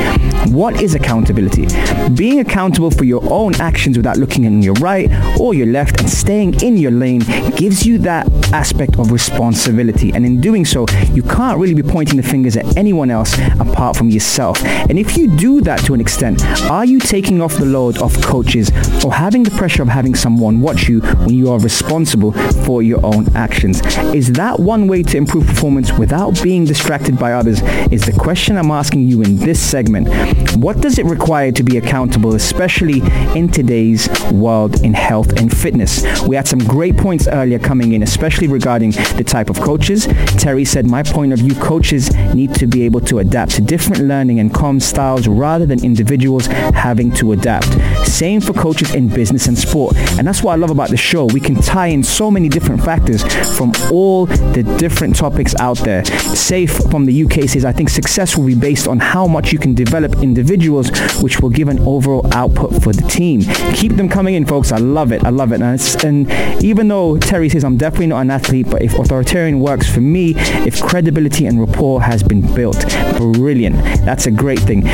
What 0.50 0.80
is 0.80 0.94
accountability? 0.94 1.66
Being 2.14 2.40
accountable 2.40 2.90
for 2.90 3.04
your 3.04 3.22
own 3.30 3.54
actions 3.56 3.98
without 3.98 4.16
looking 4.16 4.44
in 4.44 4.62
your 4.62 4.74
right 4.74 5.10
or 5.38 5.52
your 5.52 5.66
left 5.66 6.00
and 6.00 6.08
staying 6.08 6.62
in 6.62 6.78
your 6.78 6.92
lane 6.92 7.20
gives 7.56 7.84
you 7.84 7.98
that 7.98 8.32
aspect 8.54 8.98
of 8.98 9.12
responsibility. 9.12 10.10
And 10.14 10.24
in 10.24 10.40
doing 10.40 10.64
so, 10.64 10.86
you 11.12 11.22
can't 11.22 11.58
really 11.58 11.74
be 11.74 11.82
pointing 11.82 12.16
the 12.16 12.22
fingers 12.22 12.56
at 12.56 12.78
anyone 12.78 13.10
else 13.10 13.36
apart 13.60 13.94
from 13.94 14.08
yourself. 14.08 14.64
And 14.64 14.98
if 14.98 15.18
you 15.18 15.28
do 15.36 15.60
that 15.62 15.80
to 15.80 15.92
an 15.92 16.00
extent, 16.00 16.42
are 16.70 16.86
you 16.86 16.98
taking 16.98 17.25
off 17.40 17.56
the 17.56 17.66
load 17.66 18.00
of 18.00 18.20
coaches 18.22 18.70
or 19.04 19.12
having 19.12 19.42
the 19.42 19.50
pressure 19.50 19.82
of 19.82 19.88
having 19.88 20.14
someone 20.14 20.60
watch 20.60 20.88
you 20.88 21.00
when 21.00 21.34
you 21.34 21.50
are 21.50 21.58
responsible 21.58 22.32
for 22.64 22.82
your 22.82 23.04
own 23.04 23.34
actions? 23.36 23.80
Is 24.14 24.32
that 24.32 24.60
one 24.60 24.86
way 24.86 25.02
to 25.02 25.16
improve 25.16 25.46
performance 25.46 25.92
without 25.92 26.40
being 26.42 26.64
distracted 26.64 27.18
by 27.18 27.32
others? 27.32 27.60
Is 27.90 28.02
the 28.06 28.12
question 28.12 28.56
I'm 28.56 28.70
asking 28.70 29.08
you 29.08 29.22
in 29.22 29.36
this 29.36 29.60
segment. 29.60 30.08
What 30.56 30.80
does 30.80 30.98
it 30.98 31.06
require 31.06 31.52
to 31.52 31.62
be 31.62 31.76
accountable, 31.76 32.34
especially 32.34 33.00
in 33.36 33.48
today's 33.48 34.08
world 34.32 34.82
in 34.82 34.94
health 34.94 35.38
and 35.38 35.54
fitness? 35.54 36.22
We 36.22 36.36
had 36.36 36.46
some 36.46 36.60
great 36.60 36.96
points 36.96 37.26
earlier 37.28 37.58
coming 37.58 37.92
in, 37.92 38.02
especially 38.02 38.48
regarding 38.48 38.92
the 38.92 39.24
type 39.24 39.50
of 39.50 39.60
coaches. 39.60 40.06
Terry 40.38 40.64
said, 40.64 40.86
my 40.86 41.02
point 41.02 41.32
of 41.32 41.40
view, 41.40 41.54
coaches 41.56 42.14
need 42.34 42.54
to 42.54 42.66
be 42.66 42.82
able 42.82 43.00
to 43.02 43.18
adapt 43.18 43.52
to 43.52 43.62
different 43.62 44.04
learning 44.04 44.40
and 44.40 44.52
comm 44.52 44.80
styles 44.80 45.26
rather 45.28 45.66
than 45.66 45.84
individuals 45.84 46.46
having 46.46 47.10
to 47.16 47.32
adapt. 47.32 47.66
Same 48.06 48.40
for 48.40 48.52
coaches 48.52 48.94
in 48.94 49.08
business 49.08 49.46
and 49.46 49.58
sport. 49.58 49.96
And 50.18 50.26
that's 50.26 50.42
what 50.42 50.52
I 50.52 50.56
love 50.56 50.70
about 50.70 50.90
the 50.90 50.96
show. 50.96 51.26
We 51.26 51.40
can 51.40 51.56
tie 51.56 51.88
in 51.88 52.02
so 52.02 52.30
many 52.30 52.48
different 52.48 52.82
factors 52.84 53.22
from 53.56 53.72
all 53.92 54.26
the 54.26 54.62
different 54.78 55.16
topics 55.16 55.54
out 55.56 55.78
there. 55.78 56.04
Safe 56.04 56.72
from 56.90 57.04
the 57.04 57.24
UK 57.24 57.48
says, 57.48 57.64
I 57.64 57.72
think 57.72 57.88
success 57.88 58.36
will 58.36 58.46
be 58.46 58.54
based 58.54 58.88
on 58.88 58.98
how 58.98 59.26
much 59.26 59.52
you 59.52 59.58
can 59.58 59.74
develop 59.74 60.22
individuals, 60.22 60.90
which 61.22 61.40
will 61.40 61.50
give 61.50 61.68
an 61.68 61.78
overall 61.80 62.26
output 62.34 62.82
for 62.82 62.92
the 62.92 63.06
team. 63.08 63.42
Keep 63.74 63.92
them 63.96 64.08
coming 64.08 64.34
in, 64.34 64.46
folks. 64.46 64.72
I 64.72 64.78
love 64.78 65.12
it. 65.12 65.24
I 65.24 65.30
love 65.30 65.52
it. 65.52 65.60
And, 65.60 65.80
and 66.04 66.64
even 66.64 66.88
though 66.88 67.16
Terry 67.18 67.48
says 67.48 67.64
I'm 67.64 67.76
definitely 67.76 68.08
not 68.08 68.20
an 68.20 68.30
athlete, 68.30 68.68
but 68.70 68.82
if 68.82 68.98
authoritarian 68.98 69.60
works 69.60 69.92
for 69.92 70.00
me, 70.00 70.34
if 70.66 70.80
credibility 70.82 71.46
and 71.46 71.60
rapport 71.60 72.02
has 72.02 72.22
been 72.22 72.42
built, 72.54 72.84
brilliant. 73.16 73.76
That's 74.04 74.26
a 74.26 74.30
great 74.30 74.60
thing. 74.60 74.86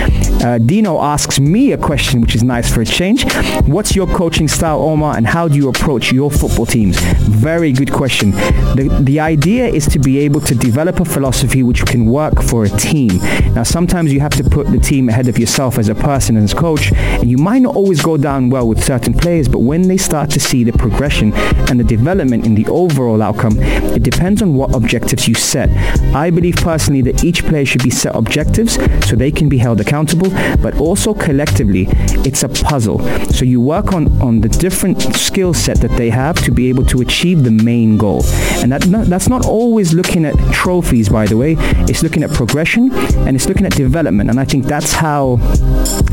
Uh, 0.43 0.59
Dino 0.59 1.01
asks 1.01 1.39
me 1.39 1.73
a 1.73 1.79
question, 1.79 2.12
which 2.21 2.35
is 2.35 2.43
nice 2.43 2.73
for 2.73 2.83
a 2.83 2.85
change. 2.85 3.25
What's 3.67 3.97
your 3.97 4.07
coaching 4.07 4.49
style, 4.49 4.81
Omar, 4.83 5.17
and 5.17 5.27
how 5.27 5.49
do 5.49 5.57
you 5.57 5.69
approach 5.69 6.13
your 6.13 6.31
football 6.31 6.67
teams? 6.67 6.99
Very 7.01 7.73
good 7.73 7.93
question. 7.93 8.31
The, 8.31 8.99
the 9.03 9.21
idea 9.21 9.67
is 9.67 9.87
to 9.87 9.99
be 9.99 10.19
able 10.21 10.41
to 10.43 10.55
develop 10.55 11.01
a 11.01 11.05
philosophy 11.05 11.63
which 11.63 11.85
can 11.87 12.07
work 12.07 12.43
for 12.43 12.65
a 12.65 12.69
team. 12.69 13.19
Now, 13.55 13.63
sometimes 13.63 14.13
you 14.13 14.21
have 14.21 14.33
to 14.33 14.45
put 14.45 14.71
the 14.71 14.79
team 14.79 15.09
ahead 15.09 15.29
of 15.29 15.39
yourself 15.39 15.79
as 15.79 15.89
a 15.89 15.95
person, 15.95 16.37
as 16.37 16.53
a 16.53 16.57
coach, 16.57 16.93
and 16.93 17.31
you 17.31 17.39
might 17.39 17.61
not 17.61 17.77
always 17.77 18.03
go 18.03 18.17
down 18.17 18.51
well 18.51 18.67
with 18.69 18.83
certain 18.83 19.15
players, 19.15 19.49
but 19.49 19.61
when 19.61 19.83
they 19.83 19.97
start 19.97 20.31
to 20.31 20.41
see 20.41 20.65
the 20.65 20.73
progression 20.73 21.33
and 21.69 21.79
the 21.79 21.85
development 21.85 22.45
in 22.47 22.55
the 22.55 22.67
overall 22.67 23.23
outcome, 23.23 23.57
it 23.59 24.03
depends 24.03 24.43
on 24.43 24.55
what 24.55 24.75
objectives 24.75 25.29
you 25.29 25.35
set. 25.35 25.71
I 26.15 26.31
believe 26.31 26.57
personally 26.57 27.03
that 27.03 27.25
each 27.25 27.45
player 27.45 27.65
should 27.65 27.83
be 27.83 27.91
set 27.91 28.15
objectives 28.15 28.75
so 29.07 29.17
they 29.17 29.31
can 29.31 29.49
be 29.49 29.59
held 29.59 29.81
accountable, 29.81 30.31
but 30.63 30.79
also 30.79 31.15
collectively, 31.15 31.87
it's 32.27 32.43
a 32.43 32.49
puzzle. 32.49 32.99
So 33.31 33.45
you 33.45 33.61
work 33.61 33.93
on, 33.93 34.21
on 34.21 34.41
the 34.41 34.49
different 34.49 35.01
skill 35.15 35.55
set 35.55 35.79
that 35.79 35.91
they 35.97 36.11
have 36.11 36.37
to 36.45 36.53
be 36.53 36.69
able 36.69 36.85
to 36.87 37.01
achieve 37.01 37.45
the 37.45 37.51
main 37.51 37.97
goal. 37.97 38.23
And 38.63 38.73
that, 38.73 38.83
that's 39.09 39.29
not 39.29 39.47
always 39.47 39.93
looking 39.93 40.25
at 40.25 40.35
trophies, 40.53 41.09
by 41.09 41.27
the 41.27 41.37
way. 41.37 41.57
It's 41.89 42.03
looking 42.03 42.23
at 42.23 42.31
progression 42.31 42.93
and 42.93 43.37
it's 43.37 43.49
looking 43.49 43.67
at 43.67 43.73
development. 43.73 44.31
And 44.31 44.39
I 44.39 44.45
think 44.45 44.67
that's 44.67 44.93
how 44.93 45.37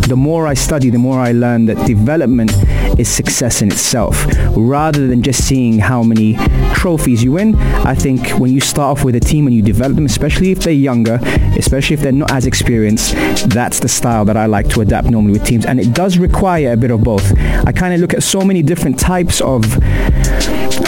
the 0.07 0.15
more 0.15 0.47
I 0.47 0.53
study, 0.53 0.89
the 0.89 0.97
more 0.97 1.19
I 1.19 1.31
learn 1.31 1.65
that 1.65 1.85
development 1.85 2.51
is 2.99 3.07
success 3.07 3.61
in 3.61 3.71
itself. 3.71 4.25
Rather 4.55 5.07
than 5.07 5.21
just 5.21 5.47
seeing 5.47 5.79
how 5.79 6.03
many 6.03 6.35
trophies 6.73 7.23
you 7.23 7.33
win, 7.33 7.55
I 7.55 7.95
think 7.95 8.29
when 8.39 8.51
you 8.51 8.61
start 8.61 8.97
off 8.97 9.05
with 9.05 9.15
a 9.15 9.19
team 9.19 9.47
and 9.47 9.55
you 9.55 9.61
develop 9.61 9.95
them, 9.95 10.05
especially 10.05 10.51
if 10.51 10.59
they're 10.59 10.73
younger, 10.73 11.19
especially 11.57 11.93
if 11.93 12.01
they're 12.01 12.11
not 12.11 12.31
as 12.31 12.45
experienced, 12.45 13.15
that's 13.49 13.79
the 13.79 13.87
style 13.87 14.25
that 14.25 14.37
I 14.37 14.45
like 14.45 14.67
to 14.69 14.81
adapt 14.81 15.09
normally 15.09 15.33
with 15.33 15.45
teams. 15.45 15.65
And 15.65 15.78
it 15.79 15.93
does 15.93 16.17
require 16.17 16.73
a 16.73 16.77
bit 16.77 16.91
of 16.91 17.03
both. 17.03 17.37
I 17.65 17.71
kind 17.71 17.93
of 17.93 17.99
look 17.99 18.13
at 18.13 18.23
so 18.23 18.41
many 18.41 18.61
different 18.61 18.99
types 18.99 19.41
of 19.41 19.63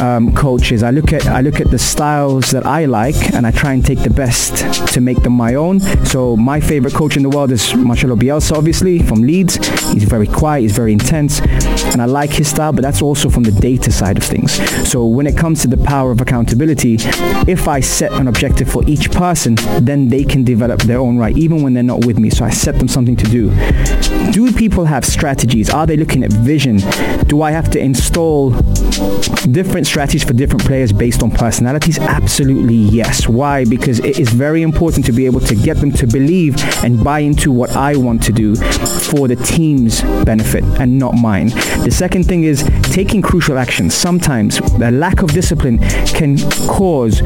um, 0.02 0.34
coaches. 0.34 0.84
I 0.84 0.92
look 0.92 1.14
at 1.14 1.26
I 1.28 1.42
look 1.42 1.60
at 1.60 1.70
the 1.70 1.80
styles 1.80 2.52
that 2.52 2.66
I 2.66 2.86
like, 2.86 3.34
and 3.34 3.46
I 3.46 3.52
try 3.52 3.74
and 3.74 3.86
take 3.86 4.00
the 4.00 4.10
best 4.10 4.94
to 4.94 5.02
make 5.02 5.22
them 5.24 5.34
my 5.34 5.56
own. 5.56 5.80
So 6.06 6.36
my 6.36 6.60
favorite 6.60 6.94
coach 6.94 7.18
in 7.18 7.24
the 7.24 7.30
world 7.30 7.52
is 7.52 7.74
Marcelo 7.76 8.16
Bielsa, 8.16 8.58
obviously 8.58 9.00
from 9.00 9.22
Leeds. 9.22 9.56
He's 9.94 10.04
very 10.04 10.28
quiet, 10.28 10.62
he's 10.62 10.76
very 10.76 10.94
intense, 10.94 11.40
and 11.40 12.02
I 12.02 12.06
like 12.06 12.32
his 12.32 12.50
style. 12.50 12.74
But 12.74 12.82
that's 12.82 13.02
also 13.02 13.30
from 13.30 13.44
the 13.44 13.52
data 13.52 13.92
side 13.92 14.18
of 14.18 14.24
things. 14.24 14.54
So 14.90 15.06
when 15.06 15.28
it 15.28 15.38
comes 15.38 15.62
to 15.62 15.68
the 15.68 15.78
power 15.78 16.12
of 16.12 16.22
accountability, 16.22 16.98
if 17.48 17.68
I 17.68 17.80
set 17.80 18.12
an 18.14 18.28
objective 18.28 18.70
for 18.70 18.84
each 18.88 19.12
person, 19.12 19.56
then 19.82 20.08
they 20.08 20.24
can 20.24 20.44
develop 20.44 20.82
their 20.82 21.00
own 21.00 21.18
right, 21.18 21.38
even 21.38 21.62
when 21.64 21.74
they're 21.74 21.84
not 21.84 22.06
with 22.06 22.20
me. 22.20 22.30
So 22.30 22.46
I 22.46 22.50
set 22.50 22.78
them 22.80 22.88
something 22.88 23.16
to 23.16 23.26
do. 23.26 23.52
Do 24.32 24.54
people 24.54 24.86
have 24.86 25.04
strategies? 25.04 25.70
Are 25.70 25.86
they 25.86 25.98
looking 25.98 26.24
at 26.24 26.32
vision? 26.32 26.78
Do 27.28 27.42
I 27.42 27.52
have 27.52 27.70
to 27.72 27.80
install 27.80 28.52
different 29.52 29.88
strategies 29.88 30.24
for 30.24 30.32
different 30.32 30.64
players 30.64 30.94
based 30.94 31.22
on 31.22 31.32
personalities? 31.32 32.00
Absolutely 32.00 32.76
yes. 32.76 33.28
Why? 33.28 33.66
Because 33.66 34.00
it 34.00 34.20
is 34.20 34.30
very 34.30 34.62
important 34.62 35.06
to 35.08 35.12
be 35.12 35.26
able 35.26 35.42
to 35.42 35.54
get 35.54 35.78
them 35.78 35.92
to 35.92 36.08
believe 36.08 36.56
and 36.82 37.04
buy 37.04 37.20
into 37.20 37.52
what 37.52 37.76
I 37.76 37.98
want 37.98 38.24
to 38.24 38.32
do 38.32 38.56
for 38.56 39.28
the 39.28 39.36
team's 39.36 40.02
benefit 40.24 40.64
and 40.80 40.98
not 40.98 41.16
mine. 41.16 41.50
The 41.84 41.92
second 41.92 42.24
thing 42.24 42.46
is 42.46 42.64
taking 42.84 43.22
crucial 43.22 43.58
actions. 43.58 43.94
Sometimes 43.94 44.62
the 44.78 44.92
lack 44.92 45.24
of 45.24 45.32
discipline 45.32 45.80
can 46.08 46.38
cause 46.70 47.22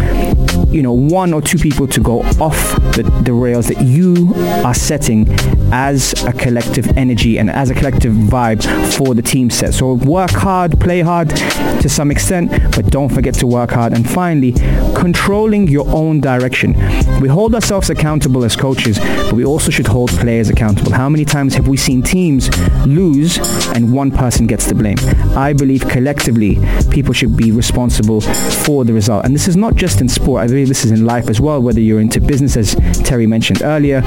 you 0.69 0.81
know 0.81 0.93
one 0.93 1.33
or 1.33 1.41
two 1.41 1.57
people 1.57 1.87
to 1.87 2.01
go 2.01 2.21
off 2.41 2.75
the, 2.95 3.03
the 3.23 3.33
rails 3.33 3.67
that 3.67 3.81
you 3.81 4.33
are 4.65 4.73
setting 4.73 5.27
as 5.71 6.13
a 6.23 6.33
collective 6.33 6.94
energy 6.97 7.37
and 7.37 7.49
as 7.49 7.69
a 7.69 7.73
collective 7.75 8.13
vibe 8.13 8.63
for 8.97 9.13
the 9.13 9.21
team 9.21 9.49
set. 9.49 9.73
So 9.73 9.93
work 9.93 10.31
hard, 10.31 10.79
play 10.79 11.01
hard 11.01 11.29
to 11.29 11.89
some 11.89 12.11
extent, 12.11 12.51
but 12.75 12.87
don't 12.87 13.09
forget 13.09 13.33
to 13.35 13.47
work 13.47 13.71
hard. 13.71 13.93
And 13.93 14.09
finally, 14.09 14.53
controlling 14.95 15.67
your 15.67 15.87
own 15.89 16.21
direction. 16.21 16.73
We 17.21 17.27
hold 17.27 17.55
ourselves 17.55 17.89
accountable 17.89 18.43
as 18.43 18.55
coaches, 18.55 18.99
but 18.99 19.33
we 19.33 19.45
also 19.45 19.71
should 19.71 19.87
hold 19.87 20.09
players 20.11 20.49
accountable. 20.49 20.91
How 20.91 21.09
many 21.09 21.25
times 21.25 21.53
have 21.55 21.67
we 21.67 21.77
seen 21.77 22.01
teams 22.01 22.49
lose 22.85 23.37
and 23.69 23.91
one 23.91 24.11
person 24.11 24.47
gets 24.47 24.67
the 24.67 24.75
blame? 24.75 24.97
I 25.35 25.53
believe 25.53 25.87
collectively 25.87 26.57
people 26.89 27.13
should 27.13 27.35
be 27.35 27.51
responsible 27.51 28.21
for 28.21 28.83
the 28.83 28.93
result. 28.93 29.25
And 29.25 29.35
this 29.35 29.47
is 29.47 29.55
not 29.55 29.75
just 29.75 30.01
in 30.01 30.09
sport. 30.09 30.43
I 30.43 30.47
believe 30.47 30.67
this 30.67 30.85
is 30.85 30.91
in 30.91 31.05
life 31.05 31.29
as 31.29 31.39
well. 31.41 31.61
Whether 31.61 31.81
you're 31.81 31.99
into 31.99 32.21
business, 32.21 32.57
as 32.57 32.75
Terry 33.03 33.27
mentioned 33.27 33.61
earlier, 33.63 34.01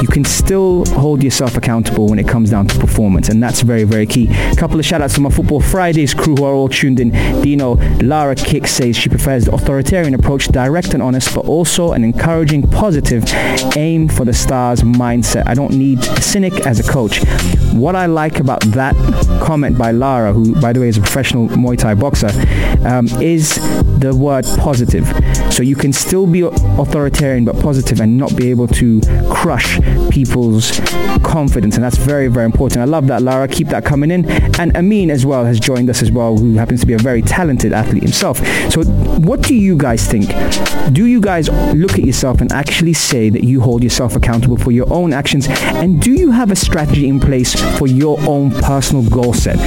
you 0.00 0.08
can 0.08 0.24
still 0.24 0.84
hold 0.86 1.22
yourself 1.22 1.56
accountable 1.56 2.08
when 2.08 2.18
it 2.18 2.28
comes 2.32 2.50
down 2.50 2.66
to 2.66 2.78
performance. 2.78 3.28
And 3.28 3.42
that's 3.42 3.60
very, 3.60 3.84
very 3.84 4.06
key. 4.06 4.26
A 4.30 4.56
couple 4.56 4.80
of 4.80 4.86
shout 4.86 5.02
outs 5.02 5.14
to 5.16 5.20
my 5.20 5.28
Football 5.28 5.60
Fridays 5.60 6.14
crew 6.14 6.34
who 6.34 6.44
are 6.44 6.54
all 6.54 6.68
tuned 6.68 6.98
in. 6.98 7.10
Dino, 7.42 7.74
Lara 8.00 8.34
Kick 8.34 8.66
says 8.66 8.96
she 8.96 9.10
prefers 9.10 9.44
the 9.44 9.52
authoritarian 9.52 10.14
approach, 10.14 10.48
direct 10.48 10.94
and 10.94 11.02
honest, 11.02 11.34
but 11.34 11.44
also 11.44 11.92
an 11.92 12.02
encouraging, 12.04 12.62
positive, 12.62 13.22
aim 13.76 14.08
for 14.08 14.24
the 14.24 14.32
stars 14.32 14.80
mindset. 14.80 15.46
I 15.46 15.52
don't 15.52 15.74
need 15.74 15.98
a 15.98 16.22
cynic 16.22 16.66
as 16.66 16.80
a 16.80 16.90
coach. 16.90 17.20
What 17.72 17.96
I 17.96 18.06
like 18.06 18.38
about 18.38 18.60
that 18.72 18.94
comment 19.42 19.78
by 19.78 19.92
Lara, 19.92 20.32
who, 20.32 20.60
by 20.60 20.72
the 20.72 20.80
way, 20.80 20.88
is 20.88 20.98
a 20.98 21.00
professional 21.00 21.48
Muay 21.48 21.78
Thai 21.78 21.94
boxer, 21.94 22.28
um, 22.86 23.06
is 23.20 23.56
the 23.98 24.14
word 24.14 24.44
positive. 24.58 25.06
So 25.52 25.62
you 25.62 25.76
can 25.76 25.92
still 25.92 26.26
be 26.26 26.42
authoritarian 26.42 27.44
but 27.44 27.58
positive 27.60 28.00
and 28.00 28.16
not 28.16 28.36
be 28.36 28.50
able 28.50 28.66
to 28.68 29.00
crush 29.30 29.80
people's 30.10 30.80
confidence. 31.22 31.76
And 31.76 31.84
that's 31.84 31.96
very, 31.96 32.28
very 32.28 32.46
important. 32.46 32.82
I 32.82 32.84
love 32.84 33.06
that, 33.08 33.22
Lara. 33.22 33.48
Keep 33.48 33.68
that 33.68 33.84
coming 33.84 34.10
in. 34.10 34.30
And 34.58 34.76
Amin 34.76 35.10
as 35.10 35.24
well 35.24 35.44
has 35.44 35.58
joined 35.58 35.88
us 35.90 36.02
as 36.02 36.10
well, 36.10 36.36
who 36.36 36.54
happens 36.54 36.80
to 36.80 36.86
be 36.86 36.94
a 36.94 36.98
very 36.98 37.22
talented 37.22 37.72
athlete 37.72 38.02
himself. 38.02 38.38
So 38.70 38.84
what 38.84 39.42
do 39.42 39.54
you 39.54 39.76
guys 39.76 40.06
think? 40.06 40.28
Do 40.92 41.06
you 41.06 41.20
guys 41.20 41.48
look 41.74 41.92
at 41.92 42.04
yourself 42.04 42.40
and 42.40 42.50
actually 42.52 42.92
say 42.92 43.30
that 43.30 43.44
you 43.44 43.60
hold 43.60 43.82
yourself 43.82 44.16
accountable 44.16 44.56
for 44.56 44.72
your 44.72 44.92
own 44.92 45.12
actions? 45.12 45.46
And 45.48 46.00
do 46.00 46.12
you 46.12 46.30
have 46.30 46.50
a 46.50 46.56
strategy 46.56 47.08
in 47.08 47.20
place 47.20 47.54
for 47.78 47.86
your 47.86 48.18
own 48.28 48.50
personal 48.50 49.08
goal 49.08 49.32
set? 49.32 49.58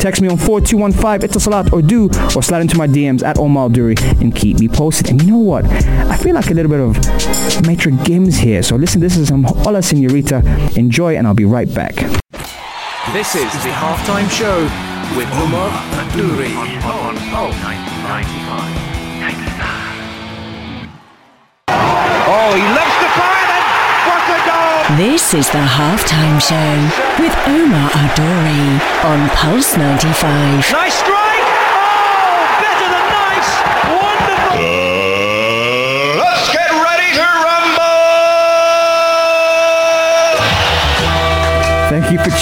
Text 0.00 0.22
me 0.22 0.28
on 0.28 0.36
4215 0.36 1.28
Etisalat 1.28 1.72
or 1.72 1.82
do 1.82 2.08
or 2.36 2.42
slide 2.42 2.60
into 2.60 2.76
my 2.76 2.86
DMs 2.86 3.22
at 3.22 3.38
Omar 3.38 3.68
Duri 3.68 3.94
and 4.20 4.34
keep 4.34 4.58
me 4.60 4.68
posted. 4.68 5.10
And 5.10 5.22
you 5.22 5.30
know 5.32 5.38
what? 5.38 5.64
I 5.64 6.16
feel 6.16 6.34
like 6.34 6.50
a 6.50 6.54
little 6.54 6.70
bit 6.70 6.80
of 6.80 6.96
Maître 7.64 7.90
Gims 8.04 8.36
here. 8.36 8.62
So 8.62 8.76
listen, 8.76 9.00
this 9.00 9.16
is 9.16 9.28
some 9.28 9.44
Hola 9.44 9.82
Senorita. 9.82 10.42
Enjoy 10.76 11.16
and 11.16 11.26
I'll 11.26 11.34
be 11.34 11.44
right 11.44 11.72
back. 11.74 11.94
This 13.12 13.34
is 13.34 13.52
the 13.62 13.70
halftime 13.70 14.28
show 14.30 14.62
with 15.16 15.28
Omar 15.32 15.70
Duri 16.12 16.52
on, 16.54 17.16
on, 17.34 17.50
95. 17.62 18.86
Oh, 22.28 22.54
he 22.54 22.62
loves 22.74 22.96
the 22.98 23.08
fire 23.14 23.46
then! 23.46 23.62
What 24.08 24.26
a 24.34 24.38
goal! 24.50 24.66
This 24.94 25.34
is 25.34 25.50
the 25.50 25.58
halftime 25.58 26.40
show 26.40 27.20
with 27.20 27.34
Omar 27.48 27.90
Adori 27.90 29.04
on 29.04 29.28
Pulse 29.30 29.76
95. 29.76 30.70
Nice 30.72 30.94
strike! 30.94 31.25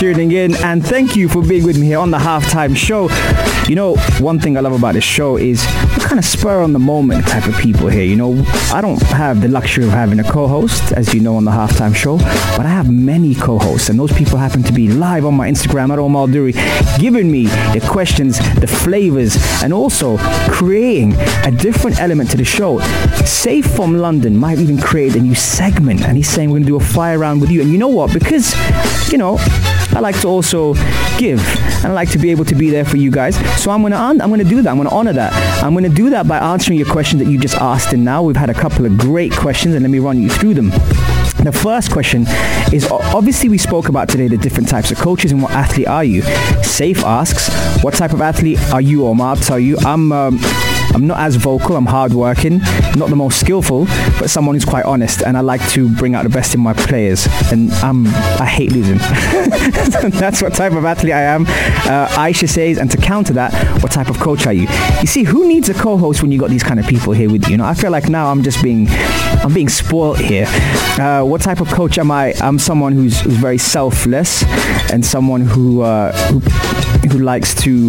Tuning 0.05 0.33
in 0.33 0.55
and 0.57 0.85
thank 0.85 1.17
you 1.17 1.31
for 1.31 1.41
being 1.41 1.65
with 1.65 1.79
me 1.79 1.87
here 1.87 1.99
on 1.99 2.11
the 2.11 2.19
halftime 2.19 2.77
show. 2.77 3.09
You 3.67 3.75
know, 3.75 3.97
one 4.21 4.39
thing 4.39 4.59
I 4.59 4.61
love 4.61 4.75
about 4.75 4.93
this 4.93 5.05
show 5.05 5.39
is 5.39 5.65
we're 5.97 6.05
kind 6.05 6.19
of 6.19 6.27
spur 6.27 6.61
on 6.61 6.75
the 6.75 6.79
moment 6.79 7.27
type 7.27 7.47
of 7.47 7.57
people 7.57 7.89
here. 7.89 8.03
You 8.05 8.17
know, 8.17 8.45
I 8.71 8.83
don't 8.83 9.01
have 9.05 9.41
the 9.41 9.49
luxury 9.49 9.85
of 9.85 9.93
having 9.93 10.21
a 10.21 10.31
co-host, 10.31 10.93
as 10.93 11.15
you 11.15 11.21
know, 11.21 11.37
on 11.37 11.47
the 11.47 11.51
halftime 11.51 11.95
show, 11.97 12.19
but 12.19 12.67
I 12.67 12.69
have 12.69 12.91
many 12.91 13.35
co-hosts, 13.35 13.89
and 13.89 13.99
those 13.99 14.13
people 14.13 14.37
happen 14.37 14.63
to 14.65 14.75
be 14.75 14.89
live 14.89 15.25
on 15.25 15.33
my 15.33 15.49
Instagram 15.49 15.91
at 15.91 15.99
Omar 15.99 16.27
Duri, 16.29 16.53
giving 16.99 17.33
me 17.33 17.47
the 17.47 17.83
questions, 17.91 18.39
the 18.57 18.67
flavors, 18.67 19.39
and 19.63 19.73
also 19.73 20.19
creating 20.51 21.15
a 21.47 21.51
different 21.51 21.99
element 21.99 22.31
to 22.33 22.37
the 22.37 22.45
show. 22.45 22.79
Safe 23.25 23.65
from 23.65 23.97
London 23.97 24.37
might 24.37 24.59
even 24.59 24.77
create 24.77 25.17
a 25.17 25.21
new 25.21 25.35
segment, 25.35 26.03
and 26.03 26.19
he's 26.19 26.29
saying 26.29 26.51
we're 26.51 26.59
to 26.59 26.67
do 26.67 26.77
a 26.77 26.81
fire 26.81 27.19
round 27.19 27.41
with 27.41 27.51
you. 27.51 27.63
And 27.63 27.71
you 27.71 27.79
know 27.79 27.89
what? 27.89 28.13
Because, 28.13 28.55
you 29.11 29.17
know, 29.17 29.39
I 29.95 30.01
like 30.01 30.21
to 30.21 30.29
also 30.29 30.75
give, 31.19 31.41
and 31.85 31.87
I 31.87 31.93
like 31.93 32.11
to 32.11 32.19
be 32.19 32.31
able 32.31 32.45
to 32.47 32.55
be 32.55 32.71
there 32.71 32.85
for 32.85 32.97
you 32.97 33.11
guys. 33.11 33.37
So 33.63 33.71
I'm 33.71 33.83
gonna 33.83 33.97
I'm 33.97 34.19
gonna 34.19 34.45
do 34.45 34.61
that. 34.63 34.71
I'm 34.71 34.77
gonna 34.77 34.95
honor 34.95 35.13
that. 35.13 35.33
I'm 35.63 35.73
gonna 35.75 35.89
do 35.89 36.11
that 36.11 36.27
by 36.27 36.39
answering 36.39 36.79
your 36.79 36.91
question 36.91 37.19
that 37.21 37.27
you 37.27 37.39
just 37.39 37.57
asked. 37.57 37.93
And 37.93 38.05
now 38.05 38.23
we've 38.23 38.37
had 38.37 38.51
a 38.51 38.55
couple 38.55 38.85
of 38.87 38.99
great 38.99 39.33
questions, 39.33 39.75
and 39.75 39.83
let 39.83 39.91
me 39.91 40.01
run 40.01 40.21
you 40.21 40.29
through 40.29 40.55
them. 40.55 40.71
The 41.45 41.53
first 41.53 41.93
question 41.93 42.25
is 42.73 42.87
obviously 42.91 43.49
we 43.49 43.59
spoke 43.59 43.89
about 43.89 44.09
today 44.09 44.29
the 44.29 44.39
different 44.39 44.69
types 44.69 44.91
of 44.91 44.99
coaches 44.99 45.31
and 45.31 45.43
what 45.43 45.53
athlete 45.53 45.87
are 45.87 46.05
you. 46.05 46.23
Safe 46.63 47.05
asks, 47.05 47.51
what 47.83 47.95
type 47.95 48.13
of 48.13 48.21
athlete 48.21 48.59
are 48.73 48.81
you, 48.81 49.05
or 49.05 49.15
I'll 49.21 49.37
tell 49.37 49.61
you, 49.61 49.77
I'm. 49.79 50.11
Um, 50.11 50.39
I'm 50.95 51.07
not 51.07 51.19
as 51.19 51.37
vocal. 51.37 51.77
I'm 51.77 51.87
hardworking, 51.87 52.59
not 52.97 53.11
the 53.11 53.17
most 53.17 53.41
skillful, 53.41 53.87
but 54.19 54.31
someone 54.31 54.55
who's 54.55 54.65
quite 54.65 54.85
honest. 54.85 55.23
And 55.23 55.37
I 55.37 55.41
like 55.41 55.67
to 55.71 55.89
bring 55.97 56.15
out 56.15 56.23
the 56.23 56.31
best 56.31 56.55
in 56.55 56.61
my 56.61 56.73
players. 56.73 57.27
And 57.51 57.73
I'm 57.75 58.07
I 58.07 58.47
hate 58.47 58.73
losing. 58.73 58.99
That's 60.19 60.41
what 60.41 60.55
type 60.55 60.73
of 60.73 60.85
athlete 60.85 61.13
I 61.13 61.23
am. 61.23 61.43
Uh, 61.47 62.09
Aisha 62.17 62.49
says, 62.49 62.79
and 62.79 62.91
to 62.91 62.97
counter 62.97 63.33
that, 63.35 63.53
what 63.83 63.93
type 63.93 64.09
of 64.09 64.19
coach 64.19 64.47
are 64.47 64.53
you? 64.53 64.69
You 65.01 65.07
see, 65.07 65.25
who 65.25 65.49
needs 65.49 65.69
a 65.69 65.75
co-host 65.75 66.23
when 66.23 66.31
you 66.31 66.39
got 66.39 66.51
these 66.51 66.63
kind 66.63 66.79
of 66.79 66.87
people 66.87 67.13
here 67.13 67.31
with 67.31 67.45
you? 67.47 67.53
You 67.53 67.57
know, 67.59 67.67
I 67.67 67.75
feel 67.75 67.91
like 67.91 68.09
now 68.09 68.31
I'm 68.31 68.43
just 68.43 68.63
being 68.63 68.87
I'm 68.89 69.53
being 69.53 69.69
spoiled 69.69 70.21
here. 70.21 70.47
Uh, 70.99 71.23
what 71.25 71.41
type 71.41 71.61
of 71.61 71.69
coach 71.69 71.99
am 71.99 72.11
I? 72.11 72.35
I'm 72.41 72.59
someone 72.59 72.93
who's, 72.93 73.21
who's 73.21 73.37
very 73.37 73.59
selfless 73.59 74.45
and 74.93 75.05
someone 75.05 75.41
who, 75.43 75.83
uh, 75.83 76.13
who 76.29 76.41
who 77.09 77.19
likes 77.19 77.55
to 77.55 77.89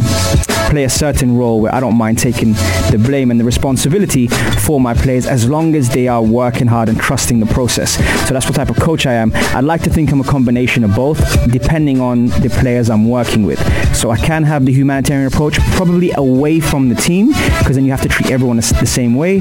play 0.75 0.83
a 0.83 0.89
certain 0.89 1.37
role 1.37 1.61
where 1.61 1.73
I 1.73 1.79
don't 1.79 1.97
mind 1.97 2.17
taking 2.17 2.51
the 2.91 3.01
blame 3.01 3.31
and 3.31 3.39
the 3.39 3.45
responsibility 3.45 4.27
for 4.65 4.81
my 4.81 4.93
players 4.93 5.25
as 5.25 5.47
long 5.47 5.73
as 5.73 5.87
they 5.87 6.09
are 6.09 6.21
working 6.21 6.67
hard 6.67 6.89
and 6.89 6.99
trusting 6.99 7.39
the 7.39 7.45
process. 7.45 7.91
So 8.27 8.33
that's 8.33 8.45
what 8.45 8.55
type 8.55 8.69
of 8.69 8.75
coach 8.75 9.05
I 9.05 9.13
am. 9.13 9.31
I'd 9.55 9.63
like 9.63 9.83
to 9.83 9.89
think 9.89 10.11
I'm 10.11 10.19
a 10.19 10.25
combination 10.25 10.83
of 10.83 10.93
both 10.93 11.19
depending 11.49 12.01
on 12.01 12.25
the 12.25 12.49
players 12.59 12.89
I'm 12.89 13.07
working 13.07 13.43
with. 13.43 13.59
So 13.95 14.09
I 14.09 14.17
can 14.17 14.43
have 14.43 14.65
the 14.65 14.73
humanitarian 14.73 15.27
approach 15.27 15.59
probably 15.77 16.11
away 16.17 16.59
from 16.59 16.89
the 16.89 16.95
team 16.95 17.29
because 17.29 17.77
then 17.77 17.85
you 17.85 17.91
have 17.91 18.01
to 18.01 18.09
treat 18.09 18.29
everyone 18.29 18.57
the 18.57 18.85
same 18.85 19.15
way. 19.15 19.39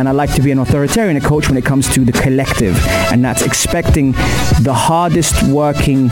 And 0.00 0.08
I 0.08 0.10
like 0.10 0.34
to 0.34 0.42
be 0.42 0.50
an 0.50 0.58
authoritarian 0.58 1.20
coach 1.20 1.46
when 1.48 1.56
it 1.56 1.64
comes 1.64 1.88
to 1.94 2.04
the 2.04 2.12
collective 2.12 2.76
and 3.12 3.24
that's 3.24 3.42
expecting 3.42 4.12
the 4.62 4.74
hardest 4.74 5.44
working 5.44 6.10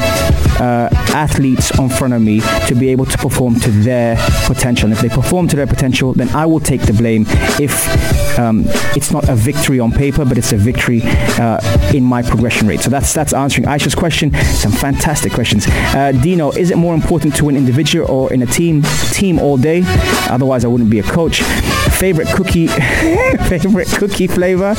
uh, 0.61 0.91
athletes 1.14 1.76
in 1.79 1.88
front 1.88 2.14
of 2.14 2.23
me 2.23 2.40
to 2.67 2.75
be 2.75 2.88
able 2.90 3.07
to 3.07 3.19
perform 3.19 3.59
to 3.61 3.71
their 3.71 4.17
potential. 4.47 4.87
And 4.87 4.93
if 4.93 5.00
they 5.00 5.09
perform 5.09 5.49
to 5.49 5.57
their 5.57 5.67
potential, 5.67 6.12
then 6.12 6.29
I 6.31 6.47
will 6.47 6.61
take 6.61 6.83
the 6.83 6.93
blame 6.93 7.25
if 7.61 8.38
um, 8.38 8.64
it's 8.97 9.11
not 9.11 9.29
a 9.29 9.35
victory 9.35 9.81
on 9.81 9.93
paper, 9.93 10.25
but 10.25 10.38
it's 10.38 10.52
a 10.52 10.57
victory 10.57 11.00
uh, 11.05 11.61
in 11.95 12.05
my 12.05 12.23
progression 12.23 12.67
rate. 12.69 12.81
So 12.81 12.90
that's 12.90 13.12
that's 13.12 13.33
answering 13.33 13.67
Aisha's 13.67 13.95
question. 13.95 14.33
Some 14.35 14.73
fantastic 14.73 15.33
questions. 15.33 15.67
Uh, 15.69 16.12
Dino, 16.23 16.50
is 16.52 16.71
it 16.71 16.76
more 16.76 16.95
important 16.95 17.35
to 17.37 17.47
win 17.47 17.57
individual 17.57 18.11
or 18.11 18.33
in 18.33 18.43
a 18.43 18.47
team? 18.47 18.83
Team 19.12 19.38
all 19.38 19.57
day. 19.57 19.83
Otherwise, 20.31 20.64
I 20.64 20.69
wouldn't 20.69 20.90
be 20.90 20.99
a 20.99 21.02
coach. 21.02 21.43
Favorite 21.43 22.29
cookie, 22.29 22.67
favorite 23.49 23.88
cookie 23.88 24.26
flavor? 24.26 24.75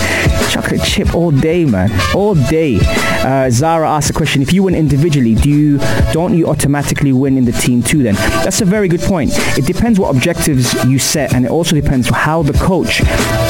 Chocolate 0.72 0.90
chip 0.90 1.16
all 1.16 1.32
day, 1.32 1.66
man. 1.66 1.92
All 2.16 2.34
day. 2.34 2.80
Uh, 2.82 3.50
Zara 3.50 3.90
asked 3.90 4.10
a 4.10 4.14
question. 4.14 4.42
If 4.42 4.54
you 4.54 4.64
win 4.64 4.74
individually, 4.74 5.36
do 5.36 5.50
you 5.50 5.80
don't 6.14 6.34
you 6.34 6.48
automatically 6.48 7.12
win 7.12 7.38
in 7.38 7.44
the 7.44 7.52
team 7.52 7.84
too? 7.84 8.04
Then 8.04 8.16
that's 8.16 8.62
a 8.62 8.66
very 8.66 8.88
good 8.88 9.02
point. 9.02 9.32
It 9.58 9.66
depends 9.66 10.00
what 10.00 10.16
objectives 10.16 10.74
you 10.86 10.98
set, 10.98 11.34
and 11.34 11.44
it 11.44 11.52
also 11.52 11.76
depends 11.76 12.08
how 12.08 12.42
the 12.42 12.54
coach 12.54 13.02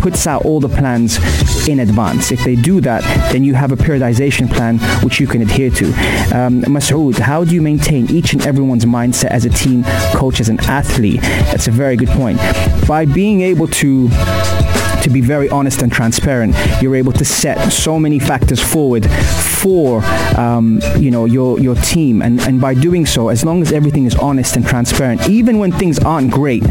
puts 0.01 0.25
out 0.25 0.45
all 0.45 0.59
the 0.59 0.69
plans 0.69 1.19
in 1.67 1.79
advance. 1.79 2.31
If 2.31 2.43
they 2.43 2.55
do 2.55 2.81
that, 2.81 3.03
then 3.31 3.43
you 3.43 3.53
have 3.53 3.71
a 3.71 3.75
periodization 3.75 4.51
plan 4.51 4.79
which 5.03 5.19
you 5.19 5.27
can 5.27 5.43
adhere 5.43 5.69
to. 5.69 5.85
Um, 6.35 6.63
Masoud, 6.63 7.19
how 7.19 7.43
do 7.43 7.53
you 7.53 7.61
maintain 7.61 8.09
each 8.09 8.33
and 8.33 8.41
everyone's 8.47 8.85
mindset 8.85 9.29
as 9.29 9.45
a 9.45 9.49
team 9.51 9.83
coach, 10.15 10.39
as 10.39 10.49
an 10.49 10.59
athlete? 10.61 11.21
That's 11.21 11.67
a 11.67 11.71
very 11.71 11.97
good 11.97 12.09
point. 12.09 12.39
By 12.87 13.05
being 13.05 13.41
able 13.41 13.67
to 13.67 14.09
to 15.01 15.09
be 15.09 15.21
very 15.21 15.49
honest 15.49 15.81
and 15.81 15.91
transparent, 15.91 16.55
you're 16.81 16.95
able 16.95 17.13
to 17.13 17.25
set 17.25 17.71
so 17.71 17.99
many 17.99 18.19
factors 18.19 18.61
forward 18.61 19.09
for 19.09 20.03
um, 20.37 20.79
you 20.97 21.11
know 21.11 21.25
your 21.25 21.59
your 21.59 21.75
team, 21.75 22.21
and 22.21 22.39
and 22.41 22.59
by 22.61 22.73
doing 22.73 23.05
so, 23.05 23.29
as 23.29 23.43
long 23.43 23.61
as 23.61 23.71
everything 23.71 24.05
is 24.05 24.15
honest 24.15 24.55
and 24.55 24.65
transparent, 24.65 25.29
even 25.29 25.59
when 25.59 25.71
things 25.71 25.99
aren't 25.99 26.31
great 26.31 26.63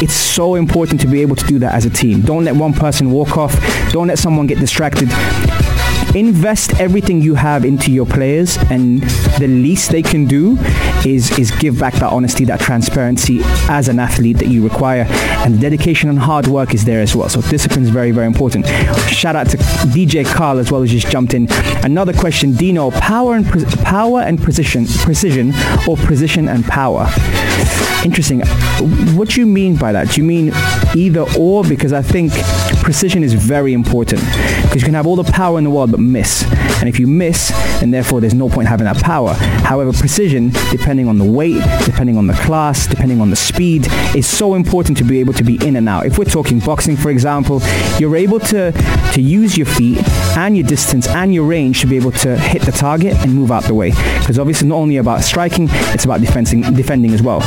it's 0.00 0.14
so 0.14 0.54
important 0.54 1.00
to 1.00 1.08
be 1.08 1.22
able 1.22 1.34
to 1.34 1.44
do 1.46 1.58
that 1.58 1.74
as 1.74 1.84
a 1.84 1.90
team. 1.90 2.20
Don't 2.20 2.44
let 2.44 2.54
one 2.54 2.72
person 2.72 3.10
walk 3.10 3.36
off. 3.36 3.52
Don't 3.90 4.06
let 4.06 4.16
someone 4.18 4.46
get 4.46 4.60
distracted 4.60 5.08
invest 6.14 6.80
everything 6.80 7.20
you 7.20 7.34
have 7.34 7.64
into 7.64 7.92
your 7.92 8.06
players 8.06 8.56
and 8.70 9.02
the 9.38 9.46
least 9.46 9.90
they 9.90 10.02
can 10.02 10.26
do 10.26 10.56
is 11.04 11.36
is 11.38 11.50
give 11.52 11.78
back 11.78 11.94
that 11.94 12.12
honesty 12.12 12.44
that 12.44 12.60
transparency 12.60 13.40
as 13.68 13.88
an 13.88 13.98
athlete 13.98 14.38
that 14.38 14.48
you 14.48 14.62
require. 14.62 15.06
And 15.44 15.60
dedication 15.60 16.08
and 16.08 16.18
hard 16.18 16.46
work 16.46 16.74
is 16.74 16.84
there 16.84 17.00
as 17.00 17.14
well. 17.14 17.28
So 17.28 17.40
discipline 17.42 17.84
is 17.84 17.90
very 17.90 18.10
very 18.10 18.26
important. 18.26 18.66
Shout 19.08 19.36
out 19.36 19.48
to 19.50 19.56
DJ 19.56 20.24
Carl 20.24 20.58
as 20.58 20.72
well 20.72 20.82
as 20.82 20.90
just 20.90 21.08
jumped 21.08 21.34
in. 21.34 21.46
Another 21.84 22.12
question 22.12 22.52
Dino 22.52 22.90
power 22.90 23.34
and 23.34 23.46
pre- 23.46 23.64
power 23.84 24.20
and 24.20 24.42
precision 24.42 24.86
precision 24.86 25.52
or 25.88 25.96
precision 25.96 26.48
and 26.48 26.64
power? 26.64 27.06
Interesting. 28.04 28.40
What 29.16 29.30
do 29.30 29.40
you 29.40 29.46
mean 29.46 29.76
by 29.76 29.92
that? 29.92 30.10
Do 30.10 30.20
you 30.20 30.26
mean 30.26 30.52
either 30.94 31.24
or? 31.36 31.64
Because 31.64 31.92
I 31.92 32.02
think 32.02 32.32
precision 32.88 33.22
is 33.22 33.34
very 33.34 33.74
important 33.74 34.18
because 34.62 34.76
you 34.76 34.86
can 34.86 34.94
have 34.94 35.06
all 35.06 35.14
the 35.14 35.30
power 35.30 35.58
in 35.58 35.64
the 35.64 35.68
world 35.68 35.90
but 35.90 36.00
miss. 36.00 36.42
And 36.80 36.88
if 36.88 36.98
you 36.98 37.06
miss, 37.06 37.50
then 37.80 37.90
therefore 37.90 38.22
there's 38.22 38.32
no 38.32 38.48
point 38.48 38.66
having 38.66 38.86
that 38.86 38.96
power. 39.02 39.34
However, 39.34 39.92
precision, 39.92 40.52
depending 40.70 41.06
on 41.06 41.18
the 41.18 41.24
weight, 41.24 41.62
depending 41.84 42.16
on 42.16 42.28
the 42.28 42.32
class, 42.32 42.86
depending 42.86 43.20
on 43.20 43.28
the 43.28 43.36
speed, 43.36 43.88
is 44.16 44.26
so 44.26 44.54
important 44.54 44.96
to 44.96 45.04
be 45.04 45.20
able 45.20 45.34
to 45.34 45.44
be 45.44 45.56
in 45.66 45.76
and 45.76 45.86
out. 45.86 46.06
If 46.06 46.16
we're 46.16 46.24
talking 46.24 46.60
boxing, 46.60 46.96
for 46.96 47.10
example, 47.10 47.60
you're 47.98 48.16
able 48.16 48.40
to, 48.40 48.72
to 49.12 49.20
use 49.20 49.58
your 49.58 49.66
feet 49.66 49.98
and 50.38 50.56
your 50.56 50.66
distance 50.66 51.06
and 51.08 51.34
your 51.34 51.44
range 51.44 51.82
to 51.82 51.86
be 51.86 51.96
able 51.96 52.12
to 52.12 52.38
hit 52.38 52.62
the 52.62 52.72
target 52.72 53.14
and 53.16 53.34
move 53.34 53.52
out 53.52 53.64
the 53.64 53.74
way. 53.74 53.90
Because 54.20 54.38
obviously 54.38 54.66
not 54.66 54.76
only 54.76 54.96
about 54.96 55.24
striking, 55.24 55.68
it's 55.92 56.06
about 56.06 56.22
defending, 56.22 56.62
defending 56.72 57.12
as 57.12 57.22
well. 57.22 57.42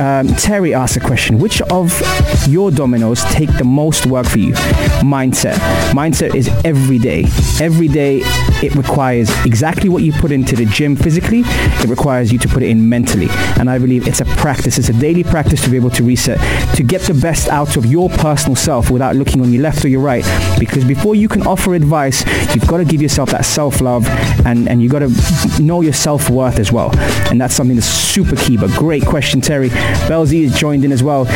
Um, 0.00 0.28
Terry 0.36 0.72
asked 0.72 0.96
a 0.96 1.00
question, 1.00 1.38
which 1.38 1.60
of 1.60 2.00
your 2.48 2.70
dominoes 2.70 3.22
take 3.24 3.54
the 3.58 3.64
most 3.64 4.06
work 4.06 4.26
for 4.26 4.38
you? 4.38 4.54
Mindset. 5.02 5.54
Mindset 5.92 6.34
is 6.34 6.48
every 6.64 6.98
day. 6.98 7.24
Every 7.60 7.88
day 7.88 8.22
it 8.62 8.74
requires 8.74 9.30
exactly 9.44 9.88
what 9.88 10.02
you 10.02 10.12
put 10.12 10.32
into 10.32 10.56
the 10.56 10.64
gym 10.66 10.96
physically, 10.96 11.42
it 11.44 11.88
requires 11.88 12.32
you 12.32 12.38
to 12.38 12.48
put 12.48 12.62
it 12.62 12.70
in 12.70 12.88
mentally. 12.88 13.28
And 13.58 13.68
I 13.68 13.78
believe 13.78 14.08
it's 14.08 14.20
a 14.20 14.24
practice, 14.24 14.78
it's 14.78 14.88
a 14.88 14.92
daily 14.94 15.24
practice 15.24 15.62
to 15.62 15.70
be 15.70 15.76
able 15.76 15.90
to 15.90 16.04
reset, 16.04 16.38
to 16.76 16.82
get 16.82 17.02
the 17.02 17.14
best 17.14 17.48
out 17.48 17.76
of 17.76 17.86
your 17.86 18.08
personal 18.08 18.56
self 18.56 18.90
without 18.90 19.16
looking 19.16 19.40
on 19.40 19.52
your 19.52 19.62
left 19.62 19.84
or 19.84 19.88
your 19.88 20.00
right. 20.00 20.24
Because 20.58 20.84
before 20.84 21.14
you 21.14 21.28
can 21.28 21.46
offer 21.46 21.74
advice, 21.74 22.24
you've 22.54 22.66
got 22.66 22.78
to 22.78 22.84
give 22.84 23.02
yourself 23.02 23.30
that 23.30 23.44
self-love 23.44 24.06
and, 24.46 24.68
and 24.68 24.82
you've 24.82 24.92
got 24.92 25.00
to 25.00 25.62
know 25.62 25.80
your 25.80 25.92
self-worth 25.92 26.58
as 26.58 26.72
well. 26.72 26.96
And 27.30 27.40
that's 27.40 27.54
something 27.54 27.76
that's 27.76 27.86
super 27.86 28.36
key. 28.36 28.56
But 28.56 28.70
great 28.70 29.04
question, 29.04 29.40
Terry. 29.40 29.68
Belzy 30.08 30.44
is 30.44 30.54
joined 30.56 30.84
in 30.84 30.92
as 30.92 31.02
well. 31.02 31.26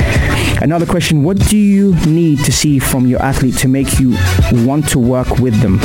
Another 0.63 0.87
question, 0.87 1.23
what 1.23 1.39
do 1.49 1.57
you 1.57 1.95
need 2.07 2.45
to 2.45 2.53
see 2.53 2.79
from 2.79 3.07
your 3.07 3.23
athlete 3.31 3.57
to 3.59 3.69
make 3.69 4.01
you 4.01 4.11
want 4.66 4.88
to 4.88 4.99
work 4.99 5.31
with 5.38 5.57
them? 5.61 5.79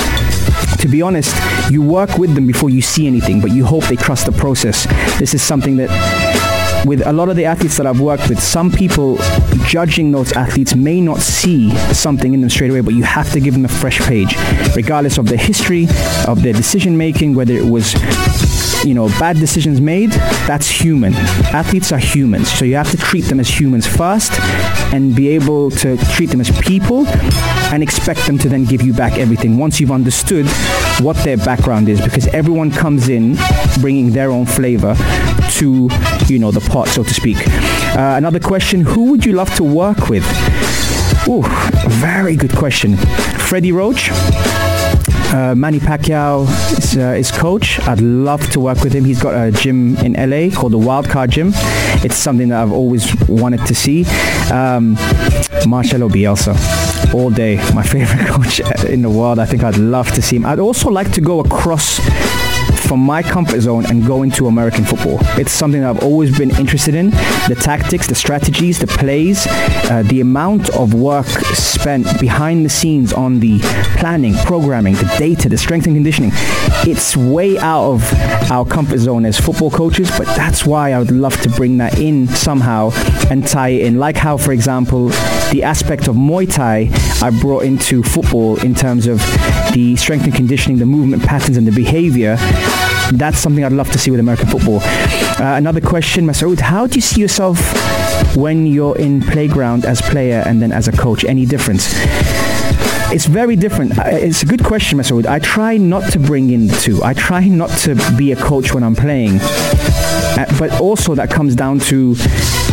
to 0.86 0.92
be 0.92 1.02
honest, 1.02 1.36
you 1.72 1.82
work 1.82 2.18
with 2.20 2.36
them 2.36 2.46
before 2.46 2.70
you 2.70 2.80
see 2.80 3.08
anything, 3.08 3.42
but 3.42 3.50
you 3.50 3.66
hope 3.66 3.84
they 3.86 3.96
trust 3.96 4.28
the 4.28 4.32
process. 4.32 4.86
This 5.18 5.34
is 5.34 5.42
something 5.42 5.78
that 5.78 5.90
with 6.86 7.02
a 7.08 7.12
lot 7.12 7.30
of 7.30 7.36
the 7.36 7.46
athletes 7.46 7.78
that 7.78 7.88
I've 7.88 8.00
worked 8.00 8.30
with, 8.30 8.40
some 8.40 8.70
people 8.72 9.18
judging 9.66 10.12
those 10.12 10.32
athletes 10.34 10.76
may 10.76 11.02
not 11.02 11.20
see 11.20 11.76
something 11.92 12.36
in 12.36 12.42
them 12.42 12.52
straight 12.52 12.70
away, 12.70 12.82
but 12.82 12.94
you 12.94 13.04
have 13.04 13.32
to 13.32 13.40
give 13.40 13.56
them 13.56 13.66
a 13.66 13.74
fresh 13.82 14.00
page, 14.02 14.36
regardless 14.76 15.18
of 15.18 15.26
their 15.28 15.40
history, 15.40 15.88
of 16.28 16.44
their 16.44 16.54
decision 16.54 16.96
making, 16.98 17.34
whether 17.34 17.54
it 17.54 17.66
was 17.66 17.96
you 18.86 18.94
know, 18.94 19.08
bad 19.20 19.38
decisions 19.38 19.82
made, 19.82 20.12
that's 20.48 20.70
human. 20.70 21.14
Athletes 21.54 21.92
are 21.92 21.98
humans, 21.98 22.52
so 22.52 22.66
you 22.66 22.76
have 22.76 22.92
to 22.92 22.98
treat 22.98 23.26
them 23.26 23.40
as 23.40 23.50
humans 23.50 23.88
first 23.88 24.32
and 24.94 25.16
be 25.16 25.30
able 25.30 25.72
to 25.72 25.98
treat 26.14 26.30
them 26.30 26.40
as 26.40 26.52
people 26.62 27.08
and 27.74 27.82
expect 27.82 28.26
them 28.28 28.38
to 28.38 28.48
then 28.48 28.64
give 28.64 28.82
you 28.82 28.94
back 28.94 29.18
everything 29.18 29.58
once 29.58 29.80
you've 29.80 29.92
understood 29.92 30.46
what 31.02 31.16
their 31.18 31.38
background 31.38 31.90
is 31.90 32.00
because 32.02 32.28
everyone 32.28 32.72
comes 32.72 33.10
in 33.10 33.36
bringing 33.82 34.12
their 34.12 34.30
own 34.30 34.46
flavor 34.46 34.96
to, 35.50 35.90
you 36.28 36.40
know, 36.40 36.52
the 36.52 36.66
pot, 36.70 36.88
so 36.88 37.04
to 37.04 37.14
speak. 37.14 37.38
Uh, 37.96 38.16
another 38.18 38.40
question, 38.40 38.82
who 38.82 39.12
would 39.12 39.26
you 39.26 39.34
love 39.34 39.54
to 39.56 39.64
work 39.64 40.10
with? 40.10 40.24
Ooh, 41.28 41.44
very 41.88 42.36
good 42.36 42.56
question. 42.56 42.96
Freddie 42.96 43.72
Roach 43.72 44.10
uh, 45.36 45.54
Manny 45.54 45.80
Pacquiao 45.80 46.48
is 46.78 46.98
uh, 46.98 47.12
his 47.12 47.30
coach. 47.30 47.80
I'd 47.82 48.00
love 48.00 48.50
to 48.52 48.60
work 48.62 48.82
with 48.84 48.94
him. 48.94 49.04
He's 49.04 49.22
got 49.22 49.34
a 49.34 49.52
gym 49.52 49.98
in 49.98 50.14
LA 50.14 50.56
called 50.56 50.72
the 50.72 50.80
Wildcard 50.80 51.30
Gym. 51.30 51.52
It's 52.06 52.16
something 52.16 52.50
that 52.50 52.62
I've 52.62 52.72
always 52.72 53.14
wanted 53.28 53.66
to 53.66 53.76
see. 53.76 54.06
Um, 54.52 54.94
Marcelo 55.68 56.08
Bielsa, 56.08 56.56
all 57.14 57.30
day, 57.30 57.58
my 57.74 57.84
favorite 57.94 58.28
coach 58.28 58.62
in 58.86 59.02
the 59.02 59.10
world. 59.10 59.40
I 59.40 59.46
think 59.46 59.64
I'd 59.64 59.78
love 59.78 60.10
to 60.14 60.22
see 60.22 60.38
him. 60.38 60.46
I'd 60.46 60.60
also 60.60 60.90
like 60.90 61.12
to 61.14 61.22
go 61.22 61.42
across 61.42 62.00
from 62.88 63.00
my 63.00 63.24
comfort 63.24 63.62
zone 63.62 63.86
and 63.88 64.06
go 64.06 64.24
into 64.24 64.48
American 64.48 64.86
football. 64.86 65.18
It's 65.40 65.52
something 65.52 65.84
I've 65.84 66.04
always 66.04 66.38
been 66.38 66.52
interested 66.58 66.96
in. 66.96 67.10
The 67.50 67.58
tactics, 67.60 68.08
the 68.08 68.16
strategies, 68.16 68.80
the 68.80 68.88
plays, 68.88 69.46
uh, 69.48 70.04
the 70.06 70.22
amount 70.22 70.70
of 70.76 70.94
work 70.94 71.26
spent 71.26 72.20
behind 72.20 72.66
the 72.66 72.70
scenes 72.70 73.14
on 73.14 73.40
the 73.40 73.60
planning, 73.98 74.34
programming, 74.46 74.96
the 74.96 75.16
data, 75.18 75.50
the 75.50 75.58
strength 75.58 75.88
and 75.88 75.96
conditioning. 75.96 76.32
It's 76.88 77.18
way 77.18 77.58
out 77.58 77.92
of 77.92 78.14
our 78.52 78.66
comfort 78.66 79.00
zone 79.00 79.26
as 79.26 79.40
football 79.40 79.72
coaches, 79.72 80.10
but 80.18 80.26
that's 80.36 80.66
why 80.66 80.94
I 80.94 81.00
would 81.00 81.12
love 81.12 81.40
to 81.42 81.50
bring 81.50 81.78
that 81.78 82.00
in 82.00 82.28
somehow 82.28 82.92
and 83.30 83.48
tie 83.48 83.70
it 83.70 83.86
in. 83.86 83.98
Like 83.98 84.16
how, 84.16 84.38
for 84.38 84.52
example, 84.52 85.10
the 85.52 85.62
aspect 85.64 86.08
of 86.08 86.16
Muay 86.16 86.52
Thai 86.52 86.90
I 87.26 87.30
brought 87.42 87.64
into 87.64 88.04
football 88.04 88.58
in 88.62 88.76
terms 88.76 89.08
of 89.08 89.20
the 89.76 89.96
strength 89.98 90.24
and 90.24 90.34
conditioning, 90.34 90.80
the 90.80 90.86
movement 90.86 91.22
patterns 91.24 91.58
and 91.58 91.68
the 91.68 91.72
behavior 91.72 92.38
that's 93.14 93.38
something 93.38 93.64
I'd 93.64 93.72
love 93.72 93.92
to 93.92 94.00
see 94.00 94.10
with 94.10 94.20
American 94.20 94.48
football. 94.48 94.80
Uh, 94.82 95.56
another 95.58 95.82
question, 95.82 96.26
Masoud, 96.26 96.60
how 96.60 96.88
do 96.88 96.96
you 96.96 97.02
see 97.02 97.22
yourself 97.22 97.58
when 98.36 98.66
you're 98.66 98.98
in 98.98 99.22
playground 99.22 99.86
as 99.86 100.02
player 100.02 100.42
and 100.46 100.60
then 100.62 100.72
as 100.72 100.88
a 100.88 100.92
coach? 100.92 101.24
Any 101.24 101.46
difference? 101.46 101.94
It's 103.14 103.28
very 103.28 103.56
different. 103.56 103.98
Uh, 104.00 104.04
It's 104.28 104.42
a 104.42 104.46
good 104.48 104.64
question, 104.64 104.98
Masoud. 104.98 105.28
I 105.28 105.40
try 105.40 105.78
not 105.78 106.12
to 106.14 106.20
bring 106.20 106.50
in 106.50 106.68
the 106.68 106.76
two. 106.78 107.04
I 107.04 107.14
try 107.14 107.48
not 107.48 107.70
to 107.86 107.96
be 108.18 108.32
a 108.32 108.36
coach 108.36 108.74
when 108.74 108.84
I'm 108.84 108.96
playing. 108.96 109.40
Uh, 109.40 110.46
but 110.58 110.82
also 110.82 111.14
that 111.16 111.30
comes 111.30 111.56
down 111.56 111.80
to, 111.92 112.16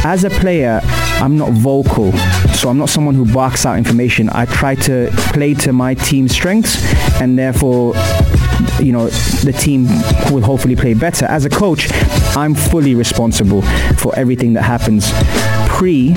as 0.05 0.25
a 0.25 0.31
player, 0.31 0.81
I'm 1.21 1.37
not 1.37 1.51
vocal. 1.53 2.11
So 2.55 2.69
I'm 2.69 2.79
not 2.79 2.89
someone 2.89 3.15
who 3.15 3.31
barks 3.33 3.67
out 3.67 3.77
information. 3.77 4.29
I 4.31 4.45
try 4.47 4.75
to 4.77 5.11
play 5.33 5.55
to 5.55 5.73
my 5.73 5.95
team's 5.95 6.33
strengths 6.33 6.77
and 7.21 7.39
therefore 7.39 7.95
you 8.81 8.93
know 8.93 9.09
the 9.09 9.53
team 9.53 9.87
will 10.31 10.43
hopefully 10.43 10.77
play 10.77 10.95
better 10.95 11.25
as 11.27 11.45
a 11.45 11.51
coach 11.51 11.89
i'm 12.37 12.55
fully 12.55 12.95
responsible 12.95 13.63
for 13.97 14.15
everything 14.17 14.53
that 14.53 14.63
happens 14.63 15.11
pre 15.69 16.15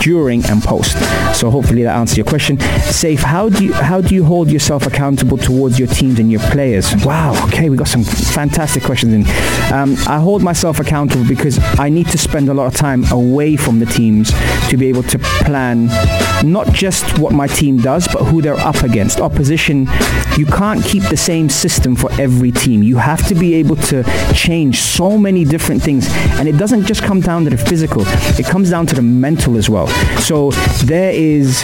during 0.00 0.44
and 0.46 0.62
post 0.62 0.96
so 1.42 1.50
hopefully 1.50 1.82
that 1.82 1.96
answers 1.96 2.16
your 2.16 2.24
question. 2.24 2.56
Safe 2.82 3.20
how 3.20 3.48
do 3.48 3.64
you 3.64 3.72
how 3.72 4.00
do 4.00 4.14
you 4.14 4.24
hold 4.24 4.48
yourself 4.48 4.86
accountable 4.86 5.36
towards 5.36 5.76
your 5.76 5.88
teams 5.88 6.20
and 6.20 6.30
your 6.30 6.40
players? 6.54 6.94
Wow 7.04 7.34
okay 7.46 7.68
we 7.68 7.76
got 7.76 7.88
some 7.88 8.04
fantastic 8.04 8.84
questions 8.84 9.12
in. 9.12 9.22
Um, 9.72 9.96
i 10.06 10.20
hold 10.20 10.42
myself 10.42 10.78
accountable 10.78 11.26
because 11.26 11.58
i 11.80 11.88
need 11.88 12.06
to 12.08 12.18
spend 12.18 12.48
a 12.48 12.54
lot 12.54 12.66
of 12.66 12.74
time 12.74 13.04
away 13.10 13.56
from 13.56 13.80
the 13.80 13.86
teams 13.86 14.30
to 14.68 14.76
be 14.76 14.86
able 14.86 15.02
to 15.02 15.18
plan 15.18 15.86
not 16.48 16.68
just 16.72 17.18
what 17.18 17.32
my 17.32 17.48
team 17.48 17.76
does 17.78 18.06
but 18.06 18.22
who 18.22 18.40
they're 18.40 18.60
up 18.60 18.82
against. 18.84 19.20
Opposition 19.20 19.88
you 20.36 20.46
can't 20.46 20.84
keep 20.84 21.02
the 21.04 21.16
same 21.16 21.48
system 21.48 21.96
for 21.96 22.10
every 22.20 22.52
team. 22.52 22.84
You 22.84 22.98
have 22.98 23.26
to 23.26 23.34
be 23.34 23.54
able 23.54 23.76
to 23.90 24.04
change 24.32 24.80
so 24.80 25.18
many 25.18 25.44
different 25.44 25.82
things. 25.82 26.06
And 26.38 26.48
it 26.48 26.56
doesn't 26.56 26.86
just 26.86 27.02
come 27.02 27.20
down 27.20 27.44
to 27.44 27.50
the 27.50 27.58
physical 27.58 28.02
it 28.38 28.46
comes 28.46 28.70
down 28.70 28.86
to 28.86 28.94
the 28.94 29.02
mental 29.02 29.56
as 29.56 29.68
well. 29.68 29.88
So 30.20 30.52
there 30.84 31.12
is 31.32 31.58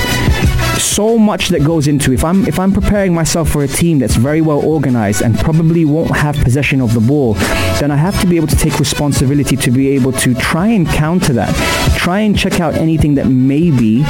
so 0.79 1.19
much 1.19 1.49
that 1.49 1.65
goes 1.65 1.87
into 1.89 2.13
if 2.13 2.25
I'm 2.25 2.47
if 2.47 2.59
I'm 2.59 2.73
preparing 2.73 3.13
myself 3.15 3.51
for 3.51 3.63
a 3.63 3.69
team 3.69 3.99
that's 3.99 4.17
very 4.17 4.41
well 4.41 4.65
organized 4.65 5.23
and 5.23 5.39
probably 5.39 5.85
won't 5.85 6.17
have 6.17 6.37
possession 6.37 6.81
of 6.81 6.95
the 6.95 7.01
ball, 7.01 7.35
then 7.81 7.91
I 7.91 7.97
have 7.97 8.21
to 8.21 8.27
be 8.27 8.37
able 8.37 8.47
to 8.49 8.57
take 8.57 8.79
responsibility 8.79 9.57
to 9.57 9.71
be 9.71 9.89
able 9.91 10.13
to 10.13 10.35
try 10.35 10.69
and 10.69 10.87
counter 10.87 11.33
that. 11.35 11.53
Try 11.97 12.21
and 12.21 12.39
check 12.39 12.61
out 12.61 12.75
anything 12.75 13.15
that 13.15 13.27
maybe 13.27 14.03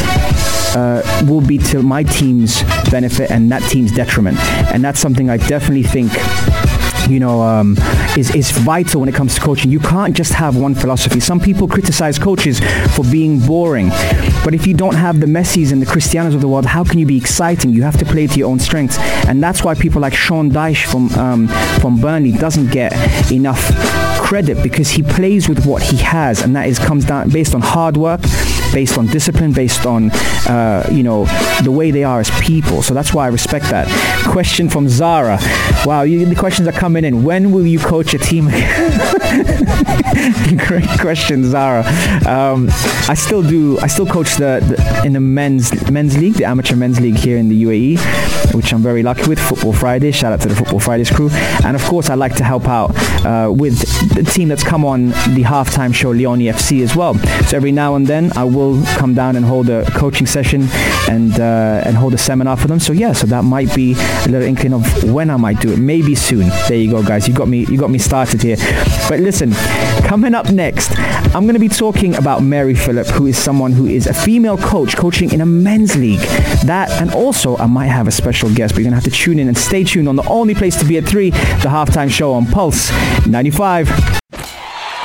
uh, 0.76 1.02
will 1.28 1.40
be 1.40 1.58
to 1.58 1.82
my 1.82 2.02
team's 2.02 2.62
benefit 2.90 3.30
and 3.30 3.50
that 3.50 3.62
team's 3.62 3.92
detriment. 3.92 4.38
And 4.72 4.84
that's 4.84 5.00
something 5.00 5.30
I 5.30 5.38
definitely 5.38 5.84
think 5.84 6.12
you 7.08 7.20
know, 7.20 7.40
um, 7.40 7.76
is, 8.16 8.34
is 8.34 8.50
vital 8.50 9.00
when 9.00 9.08
it 9.08 9.14
comes 9.14 9.34
to 9.34 9.40
coaching. 9.40 9.70
You 9.70 9.80
can't 9.80 10.14
just 10.14 10.32
have 10.34 10.56
one 10.56 10.74
philosophy. 10.74 11.20
Some 11.20 11.40
people 11.40 11.66
criticize 11.66 12.18
coaches 12.18 12.60
for 12.94 13.04
being 13.04 13.38
boring. 13.40 13.90
But 14.48 14.54
if 14.54 14.66
you 14.66 14.72
don't 14.72 14.94
have 14.94 15.20
the 15.20 15.26
Messis 15.26 15.72
and 15.72 15.82
the 15.82 15.84
Cristianos 15.84 16.34
of 16.34 16.40
the 16.40 16.48
world, 16.48 16.64
how 16.64 16.82
can 16.82 16.98
you 16.98 17.04
be 17.04 17.18
exciting? 17.18 17.74
You 17.74 17.82
have 17.82 17.98
to 17.98 18.06
play 18.06 18.26
to 18.26 18.38
your 18.38 18.48
own 18.48 18.58
strengths. 18.58 18.96
And 19.28 19.42
that's 19.42 19.62
why 19.62 19.74
people 19.74 20.00
like 20.00 20.14
Sean 20.14 20.50
Dyche 20.50 20.86
from, 20.86 21.10
um, 21.18 21.48
from 21.82 22.00
Burnley 22.00 22.32
doesn't 22.32 22.70
get 22.70 22.94
enough 23.30 23.60
credit 24.18 24.62
because 24.62 24.88
he 24.88 25.02
plays 25.02 25.50
with 25.50 25.66
what 25.66 25.82
he 25.82 25.98
has. 25.98 26.40
And 26.40 26.56
that 26.56 26.66
is 26.66 26.78
comes 26.78 27.04
down 27.04 27.28
based 27.28 27.54
on 27.54 27.60
hard 27.60 27.98
work, 27.98 28.22
based 28.78 28.96
on 28.96 29.08
discipline, 29.08 29.52
based 29.52 29.86
on, 29.86 30.08
uh, 30.46 30.88
you 30.92 31.02
know, 31.02 31.24
the 31.64 31.72
way 31.72 31.90
they 31.90 32.04
are 32.04 32.20
as 32.20 32.30
people. 32.40 32.80
So 32.80 32.94
that's 32.94 33.12
why 33.12 33.24
I 33.24 33.28
respect 33.28 33.64
that. 33.70 33.88
Question 34.30 34.70
from 34.70 34.88
Zara. 34.88 35.38
Wow, 35.84 36.02
you, 36.02 36.24
the 36.24 36.36
questions 36.36 36.68
are 36.68 36.78
coming 36.86 37.04
in. 37.04 37.24
When 37.24 37.50
will 37.50 37.66
you 37.66 37.80
coach 37.80 38.14
a 38.14 38.18
team? 38.18 38.44
Great 40.68 40.88
question, 41.00 41.44
Zara. 41.44 41.84
Um, 42.24 42.68
I 43.08 43.14
still 43.14 43.42
do. 43.42 43.80
I 43.80 43.88
still 43.88 44.06
coach 44.06 44.36
the, 44.36 44.60
the 44.68 45.02
in 45.04 45.12
the 45.12 45.20
men's 45.20 45.68
men's 45.90 46.16
league, 46.16 46.34
the 46.34 46.44
amateur 46.44 46.76
men's 46.76 47.00
league 47.00 47.16
here 47.16 47.36
in 47.36 47.48
the 47.48 47.64
UAE, 47.64 48.54
which 48.54 48.72
I'm 48.72 48.82
very 48.82 49.02
lucky 49.02 49.28
with. 49.28 49.40
Football 49.40 49.72
Fridays. 49.72 50.14
Shout 50.14 50.32
out 50.32 50.40
to 50.42 50.48
the 50.48 50.54
Football 50.54 50.80
Fridays 50.80 51.10
crew. 51.10 51.30
And 51.64 51.74
of 51.74 51.82
course, 51.84 52.10
I 52.10 52.14
like 52.14 52.36
to 52.36 52.44
help 52.44 52.68
out 52.68 52.90
uh, 53.24 53.50
with 53.50 53.78
the 54.14 54.22
team 54.22 54.48
that's 54.48 54.62
come 54.62 54.84
on 54.84 55.08
the 55.08 55.42
halftime 55.42 55.94
show, 55.94 56.10
Leone 56.10 56.40
FC, 56.40 56.82
as 56.82 56.94
well. 56.94 57.14
So 57.48 57.56
every 57.56 57.72
now 57.72 57.96
and 57.96 58.06
then, 58.06 58.30
I 58.36 58.44
will 58.44 58.67
come 58.96 59.14
down 59.14 59.36
and 59.36 59.44
hold 59.44 59.68
a 59.68 59.84
coaching 59.92 60.26
session 60.26 60.68
and 61.08 61.38
uh, 61.38 61.82
and 61.84 61.96
hold 61.96 62.14
a 62.14 62.18
seminar 62.18 62.56
for 62.56 62.66
them. 62.66 62.80
So 62.80 62.92
yeah, 62.92 63.12
so 63.12 63.26
that 63.26 63.44
might 63.44 63.74
be 63.74 63.94
a 63.94 64.28
little 64.28 64.42
inkling 64.42 64.72
of 64.72 65.12
when 65.12 65.30
I 65.30 65.36
might 65.36 65.60
do 65.60 65.72
it. 65.72 65.78
Maybe 65.78 66.14
soon. 66.14 66.48
There 66.68 66.76
you 66.76 66.90
go, 66.90 67.02
guys. 67.02 67.28
You 67.28 67.34
got 67.34 67.48
me. 67.48 67.66
You 67.66 67.78
got 67.78 67.90
me 67.90 67.98
started 67.98 68.42
here. 68.42 68.56
But 69.08 69.20
listen, 69.20 69.52
coming 70.06 70.34
up 70.34 70.50
next, 70.50 70.98
I'm 71.34 71.44
going 71.44 71.54
to 71.54 71.60
be 71.60 71.68
talking 71.68 72.14
about 72.16 72.42
Mary 72.42 72.74
Phillip, 72.74 73.06
who 73.08 73.26
is 73.26 73.38
someone 73.38 73.72
who 73.72 73.86
is 73.86 74.06
a 74.06 74.14
female 74.14 74.58
coach 74.58 74.96
coaching 74.96 75.32
in 75.32 75.40
a 75.40 75.46
men's 75.46 75.96
league. 75.96 76.20
That 76.64 76.90
and 77.00 77.12
also 77.12 77.56
I 77.56 77.66
might 77.66 77.86
have 77.86 78.06
a 78.06 78.12
special 78.12 78.52
guest, 78.54 78.74
but 78.74 78.80
you're 78.80 78.90
going 78.90 79.00
to 79.00 79.02
have 79.02 79.12
to 79.12 79.18
tune 79.22 79.38
in 79.38 79.48
and 79.48 79.56
stay 79.56 79.84
tuned 79.84 80.08
on 80.08 80.16
the 80.16 80.28
only 80.28 80.54
place 80.54 80.76
to 80.78 80.84
be 80.84 80.98
at 80.98 81.04
three, 81.04 81.30
the 81.30 81.68
halftime 81.68 82.10
show 82.10 82.32
on 82.32 82.46
Pulse 82.46 82.90
95. 83.26 83.88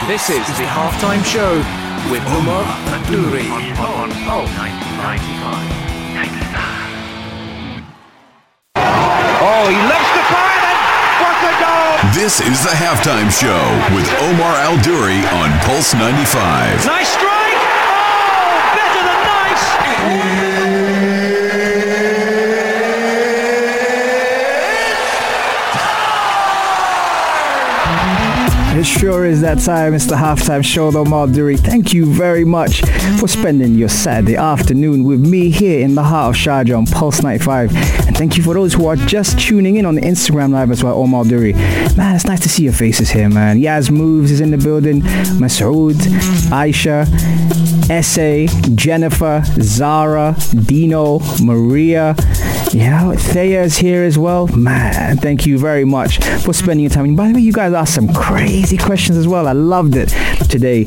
This 0.08 0.30
is 0.30 0.45
the 0.58 0.65
halftime 0.65 1.23
show 1.23 1.83
with 2.10 2.24
Umar 2.28 2.63
Adouri 2.96 3.48
on 3.80 4.10
Pulse 4.26 4.52
95. 4.58 5.84
Oh, 9.46 9.68
he 9.70 9.78
loves 9.88 10.10
to 10.16 10.24
fire 10.32 10.54
what 11.24 11.38
a 11.48 11.54
goal! 11.60 12.12
This 12.13 12.42
is 12.42 12.63
the 12.63 12.76
halftime 12.76 13.32
show 13.32 13.63
with 13.96 14.08
Omar 14.20 14.56
Al 14.56 14.78
Duri 14.82 15.20
on 15.39 15.52
Pulse 15.66 15.94
95. 15.94 16.86
Nice 16.86 17.10
strike! 17.10 17.62
Oh, 18.32 18.60
better 18.76 19.04
than 19.04 19.20
nice! 20.48 20.53
It 28.84 29.00
sure 29.00 29.24
is 29.24 29.39
that 29.39 29.60
time. 29.60 29.93
It's 29.93 30.08
the 30.08 30.15
halftime 30.15 30.62
show, 30.62 30.91
though, 30.91 31.06
Malduri. 31.06 31.58
Thank 31.58 31.93
you 31.93 32.06
very 32.06 32.43
much 32.43 32.82
for 33.17 33.30
spending 33.30 33.76
your 33.76 33.88
Saturday 33.88 34.36
afternoon 34.36 35.06
with 35.06 35.22
me 35.26 35.50
here 35.52 35.80
in 35.80 35.96
the 35.96 36.04
heart 36.04 36.36
of 36.36 36.41
Sharjah 36.41 36.78
on 36.78 36.86
Pulse 36.86 37.24
95. 37.24 37.74
And 38.08 38.17
thank 38.17 38.36
you 38.36 38.43
for 38.43 38.54
those 38.54 38.74
who 38.74 38.88
are 38.88 38.98
just 38.98 39.39
tuning 39.39 39.78
in 39.78 39.86
on 39.86 39.96
the 39.96 40.02
Instagram 40.02 40.52
Live 40.52 40.69
as 40.69 40.84
well, 40.84 40.98
Omar 40.98 41.24
Duri. 41.24 41.54
Man, 41.54 42.13
it's 42.13 42.26
nice 42.26 42.41
to 42.41 42.50
see 42.50 42.65
your 42.65 42.74
faces 42.74 43.10
here, 43.10 43.30
man. 43.30 43.58
Yaz 43.58 43.89
Moves 43.89 44.32
is 44.32 44.41
in 44.41 44.52
the 44.52 44.58
building. 44.58 45.00
Masoud, 45.39 45.93
Aisha, 46.52 47.08
Essay, 47.89 48.48
Jennifer, 48.76 49.43
Zara, 49.62 50.36
Dino, 50.65 51.19
Maria. 51.41 52.15
Yeah, 52.71 53.13
Thea 53.13 53.63
is 53.63 53.78
here 53.78 54.04
as 54.04 54.17
well. 54.17 54.47
Man, 54.47 55.17
thank 55.17 55.45
you 55.45 55.58
very 55.60 55.86
much 55.86 56.17
for 56.43 56.54
spending 56.54 56.80
your 56.80 56.89
time. 56.89 57.06
And 57.06 57.17
by 57.17 57.28
the 57.28 57.36
way, 57.36 57.41
you 57.41 57.54
guys 57.54 57.73
asked 57.73 57.93
some 57.93 58.12
crazy 58.13 58.78
questions 58.78 59.17
as 59.17 59.28
well. 59.28 59.47
I 59.47 59.52
loved 59.52 59.95
it 59.95 60.10
today. 60.49 60.86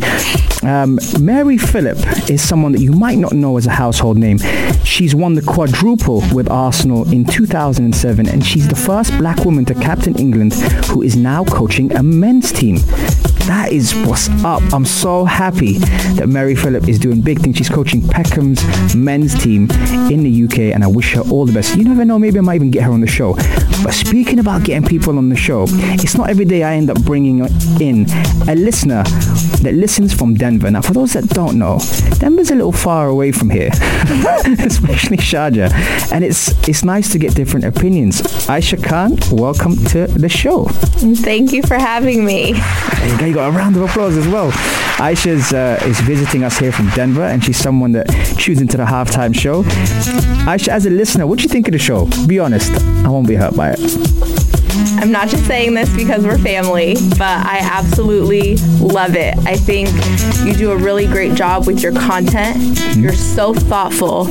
Um, 0.63 0.99
Mary 1.21 1.59
Phillip 1.59 1.99
is 2.29 2.47
someone 2.47 2.73
that 2.73 2.81
you 2.81 2.91
might 2.93 3.19
not 3.19 3.33
know 3.33 3.57
as 3.57 3.67
a 3.67 3.71
household 3.71 4.17
name. 4.19 4.39
She's 4.85 5.15
won 5.15 5.35
the 5.35 5.43
quadruple 5.43 6.23
with 6.33 6.51
Arsenal 6.51 7.09
in 7.13 7.25
2007, 7.25 8.29
and 8.29 8.45
she's 8.45 8.67
the 8.69 8.75
first 8.75 9.17
black 9.19 9.45
woman 9.45 9.65
to 9.67 9.75
captain 9.75 10.17
England 10.17 10.55
who 10.87 11.03
is 11.03 11.15
now 11.17 11.45
coaching 11.45 11.93
a 11.93 12.03
men's 12.03 12.51
team. 12.53 12.79
That 13.47 13.71
is 13.71 13.95
what's 13.95 14.29
up. 14.45 14.61
I'm 14.73 14.85
so 14.85 15.25
happy 15.25 15.79
that 16.19 16.29
Mary 16.29 16.57
Phillip 16.57 16.89
is 16.89 16.99
doing 16.99 17.21
big 17.21 17.39
things. 17.39 17.57
She's 17.57 17.69
coaching 17.69 18.03
Peckham's 18.03 18.97
men's 18.97 19.41
team 19.41 19.71
in 20.11 20.25
the 20.25 20.45
UK, 20.45 20.75
and 20.75 20.83
I 20.83 20.89
wish 20.89 21.15
her 21.15 21.21
all 21.21 21.47
the 21.47 21.53
best. 21.53 21.77
You 21.77 21.85
never 21.85 22.05
know, 22.05 22.19
maybe 22.19 22.39
I 22.39 22.43
might 22.43 22.57
even 22.57 22.73
get 22.73 22.83
her 22.83 22.91
on 22.91 23.01
the 23.01 23.07
show. 23.07 23.35
But 23.85 23.93
speaking 23.93 24.41
about 24.41 24.65
getting 24.65 24.85
people 24.85 25.17
on 25.17 25.29
the 25.29 25.37
show, 25.37 25.67
it's 25.69 26.17
not 26.17 26.29
every 26.29 26.45
day 26.45 26.65
I 26.65 26.75
end 26.75 26.91
up 26.91 27.01
bringing 27.05 27.39
in 27.81 28.07
a 28.49 28.57
listener 28.57 29.05
that 29.63 29.75
listens 29.75 30.13
from 30.13 30.35
Denver. 30.35 30.69
Now, 30.69 30.83
for 30.83 30.93
those 30.93 31.13
that 31.13 31.29
don't 31.29 31.57
know, 31.57 31.79
Denver's 32.19 32.51
a 32.51 32.57
little 32.57 32.73
far 32.73 33.07
away 33.07 33.31
from 33.31 33.49
here, 33.51 33.69
especially 34.59 35.19
Sharjah, 35.19 35.71
and 36.11 36.25
it's 36.25 36.51
it's 36.69 36.83
nice 36.83 37.13
to 37.13 37.19
get 37.19 37.37
different 37.37 37.65
opinions. 37.65 38.23
Aisha 38.49 38.83
Khan, 38.83 39.17
welcome 39.31 39.77
to 39.87 40.09
the 40.09 40.29
show. 40.29 40.65
Thank 40.65 41.53
you 41.53 41.63
for 41.63 41.77
having 41.77 42.25
me. 42.25 42.55
Got 43.37 43.53
a 43.53 43.53
round 43.53 43.77
of 43.77 43.83
applause 43.83 44.17
as 44.17 44.27
well. 44.27 44.51
Aisha 44.97 45.53
uh, 45.53 45.85
is 45.87 46.01
visiting 46.01 46.43
us 46.43 46.59
here 46.59 46.73
from 46.73 46.89
Denver, 46.95 47.23
and 47.23 47.45
she's 47.45 47.59
someone 47.59 47.93
that 47.93 48.07
tunes 48.39 48.63
into 48.63 48.79
the 48.79 48.85
halftime 48.87 49.39
show. 49.39 49.63
Aisha, 50.47 50.69
as 50.69 50.87
a 50.87 50.91
listener, 50.91 51.27
what 51.27 51.39
do 51.39 51.43
you 51.43 51.51
think 51.51 51.69
of 51.69 51.73
the 51.73 51.79
show? 51.79 52.09
Be 52.27 52.39
honest. 52.39 52.73
I 53.05 53.11
won't 53.11 53.29
be 53.29 53.35
hurt 53.35 53.55
by 53.55 53.75
it. 53.77 54.36
I'm 54.99 55.13
not 55.13 55.29
just 55.29 55.47
saying 55.47 55.75
this 55.75 55.95
because 55.95 56.25
we're 56.25 56.39
family, 56.39 56.95
but 57.11 57.23
I 57.23 57.59
absolutely 57.63 58.57
love 58.81 59.15
it. 59.15 59.37
I 59.47 59.57
think 59.57 59.89
you 60.45 60.55
do 60.55 60.73
a 60.73 60.77
really 60.77 61.07
great 61.07 61.35
job 61.35 61.67
with 61.67 61.83
your 61.83 61.93
content. 61.93 62.97
You're 62.97 63.13
so 63.13 63.53
thoughtful. 63.55 64.27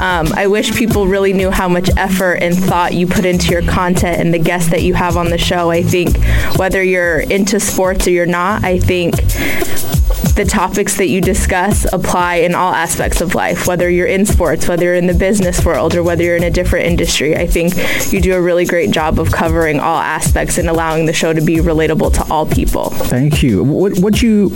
Um, 0.00 0.28
I 0.34 0.46
wish 0.46 0.74
people 0.74 1.06
really 1.06 1.32
knew 1.32 1.50
how 1.50 1.68
much 1.68 1.90
effort 1.96 2.34
and 2.34 2.54
thought 2.54 2.92
you 2.94 3.06
put 3.06 3.24
into 3.24 3.50
your 3.50 3.62
content 3.62 4.20
and 4.20 4.32
the 4.32 4.38
guests 4.38 4.70
that 4.70 4.82
you 4.82 4.94
have 4.94 5.16
on 5.16 5.30
the 5.30 5.38
show. 5.38 5.70
I 5.70 5.82
think 5.82 6.16
whether 6.56 6.82
you're 6.82 7.20
into 7.20 7.58
sports 7.58 8.06
or 8.06 8.10
you're 8.10 8.26
not, 8.26 8.64
I 8.64 8.78
think 8.78 9.14
the 10.34 10.44
topics 10.44 10.96
that 10.96 11.08
you 11.08 11.20
discuss 11.20 11.90
apply 11.92 12.36
in 12.36 12.54
all 12.54 12.72
aspects 12.72 13.20
of 13.20 13.34
life, 13.34 13.66
whether 13.66 13.88
you're 13.88 14.06
in 14.06 14.26
sports, 14.26 14.68
whether 14.68 14.84
you're 14.84 14.94
in 14.94 15.06
the 15.06 15.14
business 15.14 15.64
world, 15.64 15.94
or 15.94 16.02
whether 16.02 16.22
you're 16.22 16.36
in 16.36 16.42
a 16.42 16.50
different 16.50 16.86
industry. 16.86 17.36
I 17.36 17.46
think 17.46 17.74
you 18.12 18.20
do 18.20 18.34
a 18.34 18.40
really 18.40 18.64
great 18.64 18.90
job 18.90 19.18
of 19.18 19.32
covering 19.32 19.80
all 19.80 19.98
aspects 19.98 20.58
and 20.58 20.68
allowing 20.68 21.06
the 21.06 21.12
show 21.12 21.32
to 21.32 21.40
be 21.40 21.56
relatable 21.56 22.14
to 22.14 22.32
all 22.32 22.46
people. 22.46 22.90
Thank 22.90 23.42
you. 23.42 23.62
What, 23.64 23.98
what 23.98 24.22
you 24.22 24.50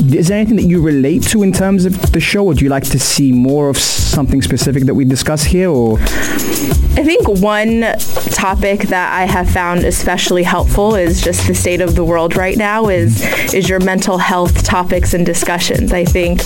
is 0.00 0.28
there 0.28 0.38
anything 0.38 0.56
that 0.56 0.64
you 0.64 0.82
relate 0.82 1.22
to 1.22 1.42
in 1.42 1.52
terms 1.52 1.84
of 1.84 2.12
the 2.12 2.20
show? 2.20 2.42
Would 2.44 2.60
you 2.60 2.68
like 2.68 2.84
to 2.84 2.98
see 2.98 3.32
more 3.32 3.68
of 3.68 3.78
something 3.78 4.42
specific 4.42 4.84
that 4.84 4.94
we 4.94 5.04
discuss 5.04 5.44
here, 5.44 5.70
or? 5.70 5.98
I 6.96 7.02
think 7.02 7.26
one 7.28 7.82
topic 8.30 8.82
that 8.88 9.12
I 9.12 9.24
have 9.24 9.50
found 9.50 9.84
especially 9.84 10.42
helpful 10.42 10.94
is 10.94 11.20
just 11.20 11.46
the 11.46 11.54
state 11.54 11.80
of 11.80 11.94
the 11.94 12.04
world 12.04 12.36
right 12.36 12.56
now 12.56 12.88
is 12.88 13.22
is 13.52 13.68
your 13.68 13.80
mental 13.80 14.18
health 14.18 14.64
topics 15.04 15.14
and 15.14 15.26
discussions. 15.26 15.92
I 15.92 16.04
think 16.04 16.40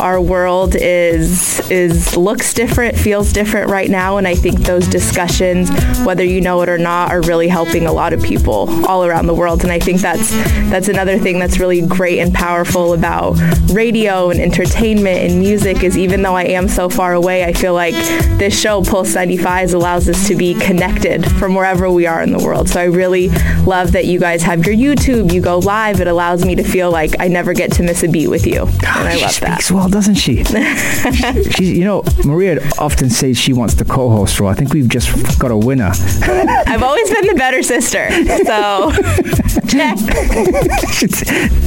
our 0.00 0.20
world 0.20 0.76
is 0.76 1.58
is 1.70 2.16
looks 2.16 2.54
different, 2.54 2.96
feels 2.96 3.32
different 3.32 3.70
right 3.70 3.90
now, 3.90 4.18
and 4.18 4.28
I 4.28 4.34
think 4.34 4.60
those 4.60 4.86
discussions, 4.86 5.70
whether 6.04 6.24
you 6.24 6.40
know 6.40 6.62
it 6.62 6.68
or 6.68 6.78
not, 6.78 7.10
are 7.10 7.22
really 7.22 7.48
helping 7.48 7.86
a 7.86 7.92
lot 7.92 8.12
of 8.12 8.22
people 8.22 8.68
all 8.86 9.04
around 9.04 9.26
the 9.26 9.34
world. 9.34 9.62
And 9.62 9.72
I 9.72 9.78
think 9.78 10.00
that's 10.00 10.30
that's 10.70 10.88
another 10.88 11.18
thing 11.18 11.38
that's 11.38 11.58
really 11.58 11.86
great 11.86 12.20
and 12.20 12.32
powerful 12.32 12.92
about 12.92 13.36
radio 13.72 14.30
and 14.30 14.40
entertainment 14.40 15.18
and 15.18 15.40
music 15.40 15.82
is 15.82 15.96
even 15.96 16.22
though 16.22 16.36
I 16.36 16.44
am 16.44 16.68
so 16.68 16.88
far 16.88 17.14
away, 17.14 17.44
I 17.44 17.52
feel 17.52 17.74
like 17.74 17.94
this 18.38 18.58
show 18.58 18.82
Pulse 18.82 19.14
95 19.14 19.74
allows 19.74 19.94
allows 19.94 20.08
us 20.08 20.28
to 20.28 20.36
be 20.36 20.54
connected 20.54 21.24
from 21.38 21.54
wherever 21.54 21.90
we 21.90 22.06
are 22.06 22.22
in 22.22 22.32
the 22.32 22.38
world. 22.38 22.68
So 22.68 22.80
I 22.80 22.84
really 22.84 23.28
love 23.64 23.92
that 23.92 24.06
you 24.06 24.18
guys 24.18 24.42
have 24.42 24.66
your 24.66 24.74
YouTube, 24.74 25.32
you 25.32 25.40
go 25.40 25.58
live. 25.58 26.00
It 26.00 26.08
allows 26.08 26.44
me 26.44 26.54
to 26.56 26.64
feel 26.64 26.90
like 26.90 27.14
I 27.20 27.28
never 27.28 27.54
get 27.54 27.72
to 27.72 27.82
miss 27.82 28.02
a 28.04 28.08
beat 28.08 28.28
with 28.28 28.46
you. 28.46 28.62
And 28.62 28.84
I 28.84 29.16
she 29.16 29.22
love 29.22 29.30
speaks 29.32 29.68
that. 29.68 29.74
well, 29.74 29.88
doesn't 29.88 30.14
she? 30.16 30.44
she? 31.54 31.78
You 31.78 31.84
know, 31.84 32.02
Maria 32.24 32.60
often 32.78 33.10
says 33.10 33.38
she 33.38 33.52
wants 33.52 33.74
the 33.74 33.84
co-host 33.84 34.38
role. 34.40 34.50
I 34.50 34.54
think 34.54 34.72
we've 34.72 34.88
just 34.88 35.38
got 35.38 35.50
a 35.50 35.56
winner. 35.56 35.92
I've 36.22 36.82
always 36.82 37.10
been 37.10 37.26
the 37.26 37.34
better 37.34 37.62
sister. 37.62 38.10
So 38.44 38.92
check. 39.68 39.98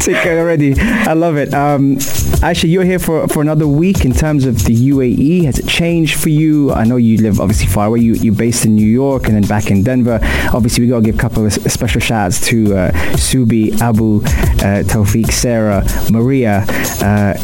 Take 0.02 0.26
it 0.26 0.38
already. 0.38 0.76
I 0.80 1.14
love 1.14 1.38
it. 1.38 1.54
Um, 1.54 1.98
actually, 2.42 2.70
you're 2.70 2.86
here 2.86 3.00
for, 3.00 3.28
for 3.28 3.42
another 3.42 3.68
week 3.68 4.06
in 4.06 4.14
terms 4.14 4.46
of 4.46 4.64
the 4.66 4.76
UAE. 4.76 5.46
Has 5.46 5.60
it 5.60 5.68
changed 5.68 6.20
for 6.20 6.30
you? 6.30 6.72
I 6.72 6.84
know 6.84 6.98
you 6.98 7.18
live 7.22 7.40
obviously 7.40 7.68
far 7.68 7.88
away. 7.88 8.00
You, 8.00 8.14
you're 8.16 8.36
based 8.36 8.66
in 8.66 8.76
New 8.76 8.86
York 8.88 9.28
and 9.28 9.36
then 9.36 9.44
back 9.44 9.72
in 9.72 9.84
Denver. 9.84 10.20
Obviously, 10.54 10.84
we 10.84 10.90
got 10.90 11.00
to 11.00 11.06
give 11.06 11.16
a 11.16 11.18
couple 11.18 11.46
of 11.46 11.54
special 11.54 12.02
shouts 12.02 12.40
to 12.48 12.76
uh, 12.76 12.92
Subi, 13.14 13.80
Abu, 13.82 14.18
uh, 14.18 14.84
Tawfiq, 14.84 15.32
Sarah, 15.32 15.84
Maria, 16.12 16.27
uh, 16.28 17.38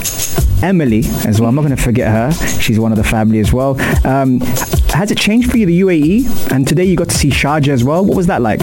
Emily 0.61 1.03
as 1.25 1.39
well. 1.39 1.49
I'm 1.49 1.55
not 1.55 1.61
going 1.61 1.75
to 1.75 1.81
forget 1.81 2.09
her. 2.09 2.31
She's 2.59 2.79
one 2.79 2.91
of 2.91 2.97
the 2.97 3.03
family 3.03 3.39
as 3.39 3.51
well. 3.51 3.79
Um, 4.05 4.39
has 4.91 5.11
it 5.11 5.17
changed 5.17 5.51
for 5.51 5.57
you, 5.57 5.65
the 5.65 5.81
UAE? 5.81 6.51
And 6.51 6.67
today 6.67 6.85
you 6.85 6.95
got 6.95 7.09
to 7.09 7.17
see 7.17 7.29
Sharjah 7.29 7.69
as 7.69 7.83
well. 7.83 8.05
What 8.05 8.15
was 8.15 8.27
that 8.27 8.41
like? 8.41 8.61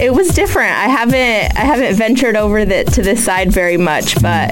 It 0.00 0.12
was 0.12 0.28
different. 0.28 0.72
I 0.72 0.88
haven't 0.88 1.56
I 1.56 1.64
haven't 1.64 1.94
ventured 1.94 2.36
over 2.36 2.64
the, 2.64 2.84
to 2.84 3.02
this 3.02 3.24
side 3.24 3.52
very 3.52 3.76
much, 3.76 4.20
but 4.20 4.50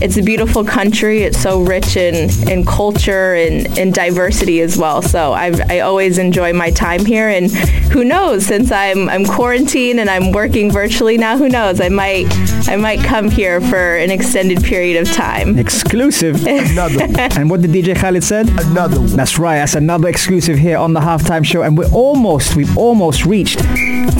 it's 0.00 0.16
a 0.16 0.22
beautiful 0.22 0.64
country. 0.64 1.22
It's 1.22 1.38
so 1.38 1.62
rich 1.62 1.96
in, 1.96 2.30
in 2.48 2.64
culture 2.64 3.34
and, 3.34 3.78
and 3.78 3.92
diversity 3.92 4.60
as 4.60 4.76
well. 4.76 5.02
So 5.02 5.32
I, 5.32 5.52
I 5.68 5.80
always 5.80 6.18
enjoy 6.18 6.52
my 6.52 6.70
time 6.70 7.04
here. 7.04 7.28
And 7.28 7.50
who 7.92 8.04
knows? 8.04 8.46
Since 8.46 8.70
I'm 8.70 9.08
I'm 9.08 9.24
quarantined 9.24 10.00
and 10.00 10.10
I'm 10.10 10.32
working 10.32 10.70
virtually 10.70 11.18
now, 11.18 11.36
who 11.36 11.48
knows? 11.48 11.80
I 11.80 11.88
might 11.88 12.26
I 12.68 12.76
might 12.76 13.00
come 13.00 13.30
here 13.30 13.60
for 13.60 13.96
an 13.96 14.10
extended 14.10 14.62
period 14.62 15.00
of 15.00 15.12
time. 15.14 15.58
Exclusive. 15.58 16.46
Another. 16.46 17.06
And 17.18 17.48
what 17.50 17.62
did 17.62 17.70
DJ 17.70 17.96
Khaled 17.96 18.24
said? 18.24 18.48
Another 18.48 19.00
one. 19.00 19.16
That's 19.16 19.38
right. 19.38 19.58
That's 19.58 19.74
another 19.74 20.08
exclusive 20.08 20.58
here 20.58 20.78
on 20.78 20.92
the 20.92 21.00
halftime 21.00 21.44
show, 21.44 21.62
and 21.62 21.76
we're 21.76 21.90
almost, 21.92 22.56
we've 22.56 22.76
almost 22.76 23.24
reached 23.24 23.60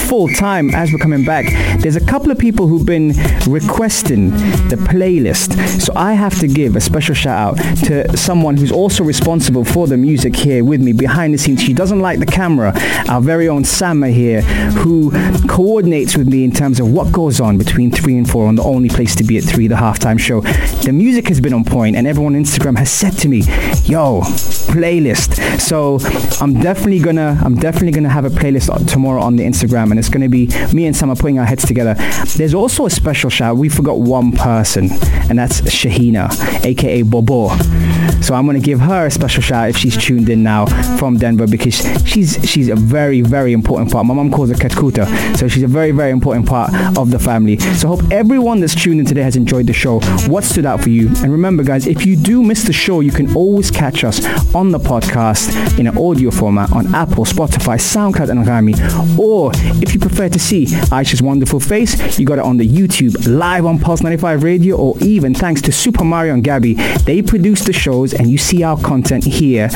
full 0.06 0.28
time 0.28 0.74
as 0.74 0.92
we're 0.92 0.98
coming 0.98 1.24
back. 1.24 1.46
There's 1.80 1.96
a 1.96 2.04
couple 2.04 2.30
of 2.30 2.38
people 2.38 2.68
who've 2.68 2.86
been 2.86 3.08
requesting 3.46 4.30
the 4.68 4.76
playlist, 4.76 5.56
so 5.66 5.92
I 5.94 6.14
have 6.14 6.38
to 6.40 6.48
give 6.48 6.76
a 6.76 6.80
special 6.80 7.14
shout 7.14 7.36
out 7.36 7.76
to 7.84 8.16
someone 8.16 8.56
who's 8.56 8.72
also 8.72 9.04
responsible 9.04 9.64
for 9.64 9.86
the 9.86 9.96
music 9.96 10.34
here 10.34 10.64
with 10.64 10.80
me 10.80 10.92
behind 10.92 11.34
the 11.34 11.38
scenes. 11.38 11.62
She 11.62 11.72
doesn't 11.72 12.00
like 12.00 12.18
the 12.18 12.26
camera. 12.26 12.72
Our 13.08 13.20
very 13.20 13.48
own 13.48 13.64
Sama 13.64 14.08
here, 14.08 14.42
who 14.42 15.10
coordinates 15.48 16.16
with 16.16 16.28
me 16.28 16.44
in 16.44 16.52
terms 16.52 16.80
of 16.80 16.90
what 16.90 17.12
goes 17.12 17.40
on 17.40 17.58
between 17.58 17.90
three 17.90 18.16
and 18.16 18.28
four 18.28 18.46
on 18.46 18.54
the 18.54 18.62
only 18.62 18.88
place 18.88 19.14
to 19.16 19.24
be 19.24 19.38
at 19.38 19.44
three, 19.44 19.66
the 19.66 19.74
halftime 19.74 20.18
show. 20.18 20.40
The 20.84 20.92
music 20.92 21.28
has 21.28 21.40
been 21.40 21.52
on 21.52 21.64
point, 21.64 21.96
and 21.96 22.06
everyone 22.06 22.36
on 22.36 22.42
Instagram 22.42 22.78
has 22.78 22.90
said 22.90 23.12
to 23.18 23.28
me, 23.28 23.40
"Yo, 23.84 24.22
playlist." 24.72 25.60
So 25.60 25.98
I'm 26.40 26.54
definitely 26.60 27.00
gonna, 27.00 27.40
I'm 27.44 27.56
definitely 27.56 27.92
gonna 27.92 28.08
have 28.08 28.24
a 28.24 28.30
playlist 28.30 28.66
tomorrow 28.90 29.22
on 29.22 29.36
the 29.36 29.44
Instagram, 29.44 29.90
and 29.90 29.98
it's 29.98 30.08
gonna 30.08 30.28
be 30.28 30.48
me 30.72 30.86
and 30.86 30.96
Sam 30.96 31.10
are 31.10 31.16
putting 31.16 31.38
our 31.38 31.44
heads 31.44 31.64
together. 31.64 31.94
There's 32.36 32.54
also 32.54 32.86
a 32.86 32.90
special 32.90 33.30
shout. 33.30 33.56
We 33.56 33.68
forgot 33.68 33.98
one 33.98 34.32
person, 34.32 34.90
and 35.28 35.38
that's 35.38 35.55
Shahina, 35.62 36.30
aka 36.64 37.02
Bobo. 37.02 37.48
So 38.22 38.34
I'm 38.34 38.46
gonna 38.46 38.60
give 38.60 38.80
her 38.80 39.06
a 39.06 39.10
special 39.10 39.42
shout 39.42 39.64
out 39.64 39.70
if 39.70 39.76
she's 39.76 39.96
tuned 39.96 40.28
in 40.28 40.42
now 40.42 40.66
from 40.98 41.16
Denver 41.16 41.46
because 41.46 41.74
she's 42.06 42.38
she's 42.48 42.68
a 42.68 42.76
very 42.76 43.20
very 43.20 43.52
important 43.52 43.92
part. 43.92 44.06
My 44.06 44.14
mom 44.14 44.30
calls 44.30 44.50
her 44.50 44.56
Katkuta, 44.56 45.36
so 45.36 45.48
she's 45.48 45.62
a 45.62 45.68
very 45.68 45.90
very 45.92 46.10
important 46.10 46.46
part 46.46 46.72
of 46.98 47.10
the 47.10 47.18
family. 47.18 47.58
So 47.58 47.92
I 47.92 47.96
hope 47.96 48.12
everyone 48.12 48.60
that's 48.60 48.74
tuned 48.74 49.00
in 49.00 49.06
today 49.06 49.22
has 49.22 49.36
enjoyed 49.36 49.66
the 49.66 49.72
show. 49.72 50.00
What 50.28 50.44
stood 50.44 50.66
out 50.66 50.80
for 50.82 50.90
you? 50.90 51.08
And 51.08 51.30
remember, 51.30 51.62
guys, 51.62 51.86
if 51.86 52.04
you 52.06 52.16
do 52.16 52.42
miss 52.42 52.64
the 52.64 52.72
show, 52.72 53.00
you 53.00 53.12
can 53.12 53.34
always 53.36 53.70
catch 53.70 54.04
us 54.04 54.24
on 54.54 54.70
the 54.70 54.78
podcast 54.78 55.78
in 55.78 55.86
an 55.86 55.96
audio 55.98 56.30
format 56.30 56.72
on 56.72 56.94
Apple, 56.94 57.24
Spotify, 57.24 57.76
SoundCloud, 57.78 58.30
and 58.30 58.44
Anghami. 58.44 59.18
Or 59.18 59.52
if 59.82 59.94
you 59.94 60.00
prefer 60.00 60.28
to 60.28 60.38
see 60.38 60.66
Aisha's 60.66 61.22
wonderful 61.22 61.60
face, 61.60 62.18
you 62.18 62.26
got 62.26 62.38
it 62.38 62.44
on 62.44 62.56
the 62.56 62.66
YouTube 62.66 63.26
live 63.26 63.66
on 63.66 63.78
Pulse 63.78 64.02
95 64.02 64.42
Radio, 64.42 64.76
or 64.76 64.96
even 65.00 65.34
thanks 65.46 65.62
to 65.62 65.70
Super 65.70 66.02
Mario 66.02 66.34
and 66.34 66.42
Gabby, 66.42 66.74
they 67.04 67.22
produce 67.22 67.64
the 67.64 67.72
shows 67.72 68.12
and 68.12 68.28
you 68.28 68.36
see 68.36 68.64
our 68.64 68.76
content 68.80 69.22
here 69.22 69.68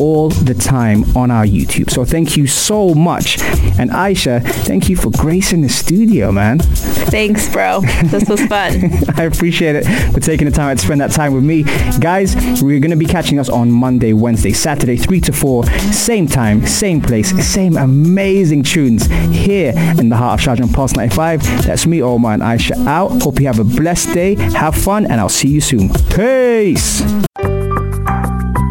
all 0.00 0.28
the 0.28 0.54
time 0.54 1.02
on 1.16 1.32
our 1.32 1.44
YouTube. 1.44 1.90
So 1.90 2.04
thank 2.04 2.36
you 2.36 2.46
so 2.46 2.94
much. 2.94 3.40
And 3.76 3.90
Aisha, 3.90 4.40
thank 4.44 4.88
you 4.88 4.94
for 4.94 5.10
gracing 5.10 5.62
the 5.62 5.68
studio, 5.68 6.30
man. 6.30 6.60
Thanks, 6.60 7.52
bro. 7.52 7.80
This 8.04 8.28
was 8.28 8.40
fun. 8.46 8.92
I 9.16 9.24
appreciate 9.24 9.74
it 9.74 9.84
for 10.12 10.20
taking 10.20 10.44
the 10.44 10.52
time 10.52 10.76
to 10.76 10.82
spend 10.84 11.00
that 11.00 11.10
time 11.10 11.34
with 11.34 11.42
me. 11.42 11.64
Guys, 11.98 12.36
we're 12.62 12.78
going 12.78 12.92
to 12.92 12.96
be 12.96 13.04
catching 13.04 13.40
us 13.40 13.48
on 13.48 13.68
Monday, 13.68 14.12
Wednesday, 14.12 14.52
Saturday, 14.52 14.96
3 14.96 15.20
to 15.22 15.32
4, 15.32 15.66
same 15.92 16.28
time, 16.28 16.64
same 16.64 17.00
place, 17.00 17.30
same 17.44 17.76
amazing 17.76 18.62
tunes 18.62 19.06
here 19.06 19.72
in 19.98 20.08
the 20.08 20.16
heart 20.16 20.40
of 20.40 20.46
Sharjah 20.46 20.72
Pulse 20.72 20.94
95. 20.94 21.42
That's 21.66 21.84
me, 21.84 22.00
Omar 22.00 22.34
and 22.34 22.42
Aisha 22.42 22.76
out. 22.86 23.22
Hope 23.22 23.40
you 23.40 23.46
have 23.46 23.58
a 23.58 23.64
blessed 23.64 24.14
day, 24.14 24.36
have 24.52 24.76
fun, 24.76 25.06
and 25.16 25.22
I'll 25.22 25.30
see 25.30 25.48
you 25.48 25.62
soon. 25.62 25.88
Peace! 26.10 27.00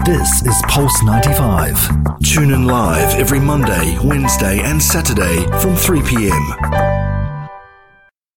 This 0.05 0.45
is 0.45 0.62
Pulse 0.67 1.01
95. 1.01 2.19
Tune 2.21 2.51
in 2.51 2.67
live 2.67 3.15
every 3.15 3.39
Monday, 3.39 3.97
Wednesday, 4.03 4.60
and 4.60 4.79
Saturday 4.79 5.43
from 5.60 5.75
3 5.75 6.03
p.m. 6.03 6.85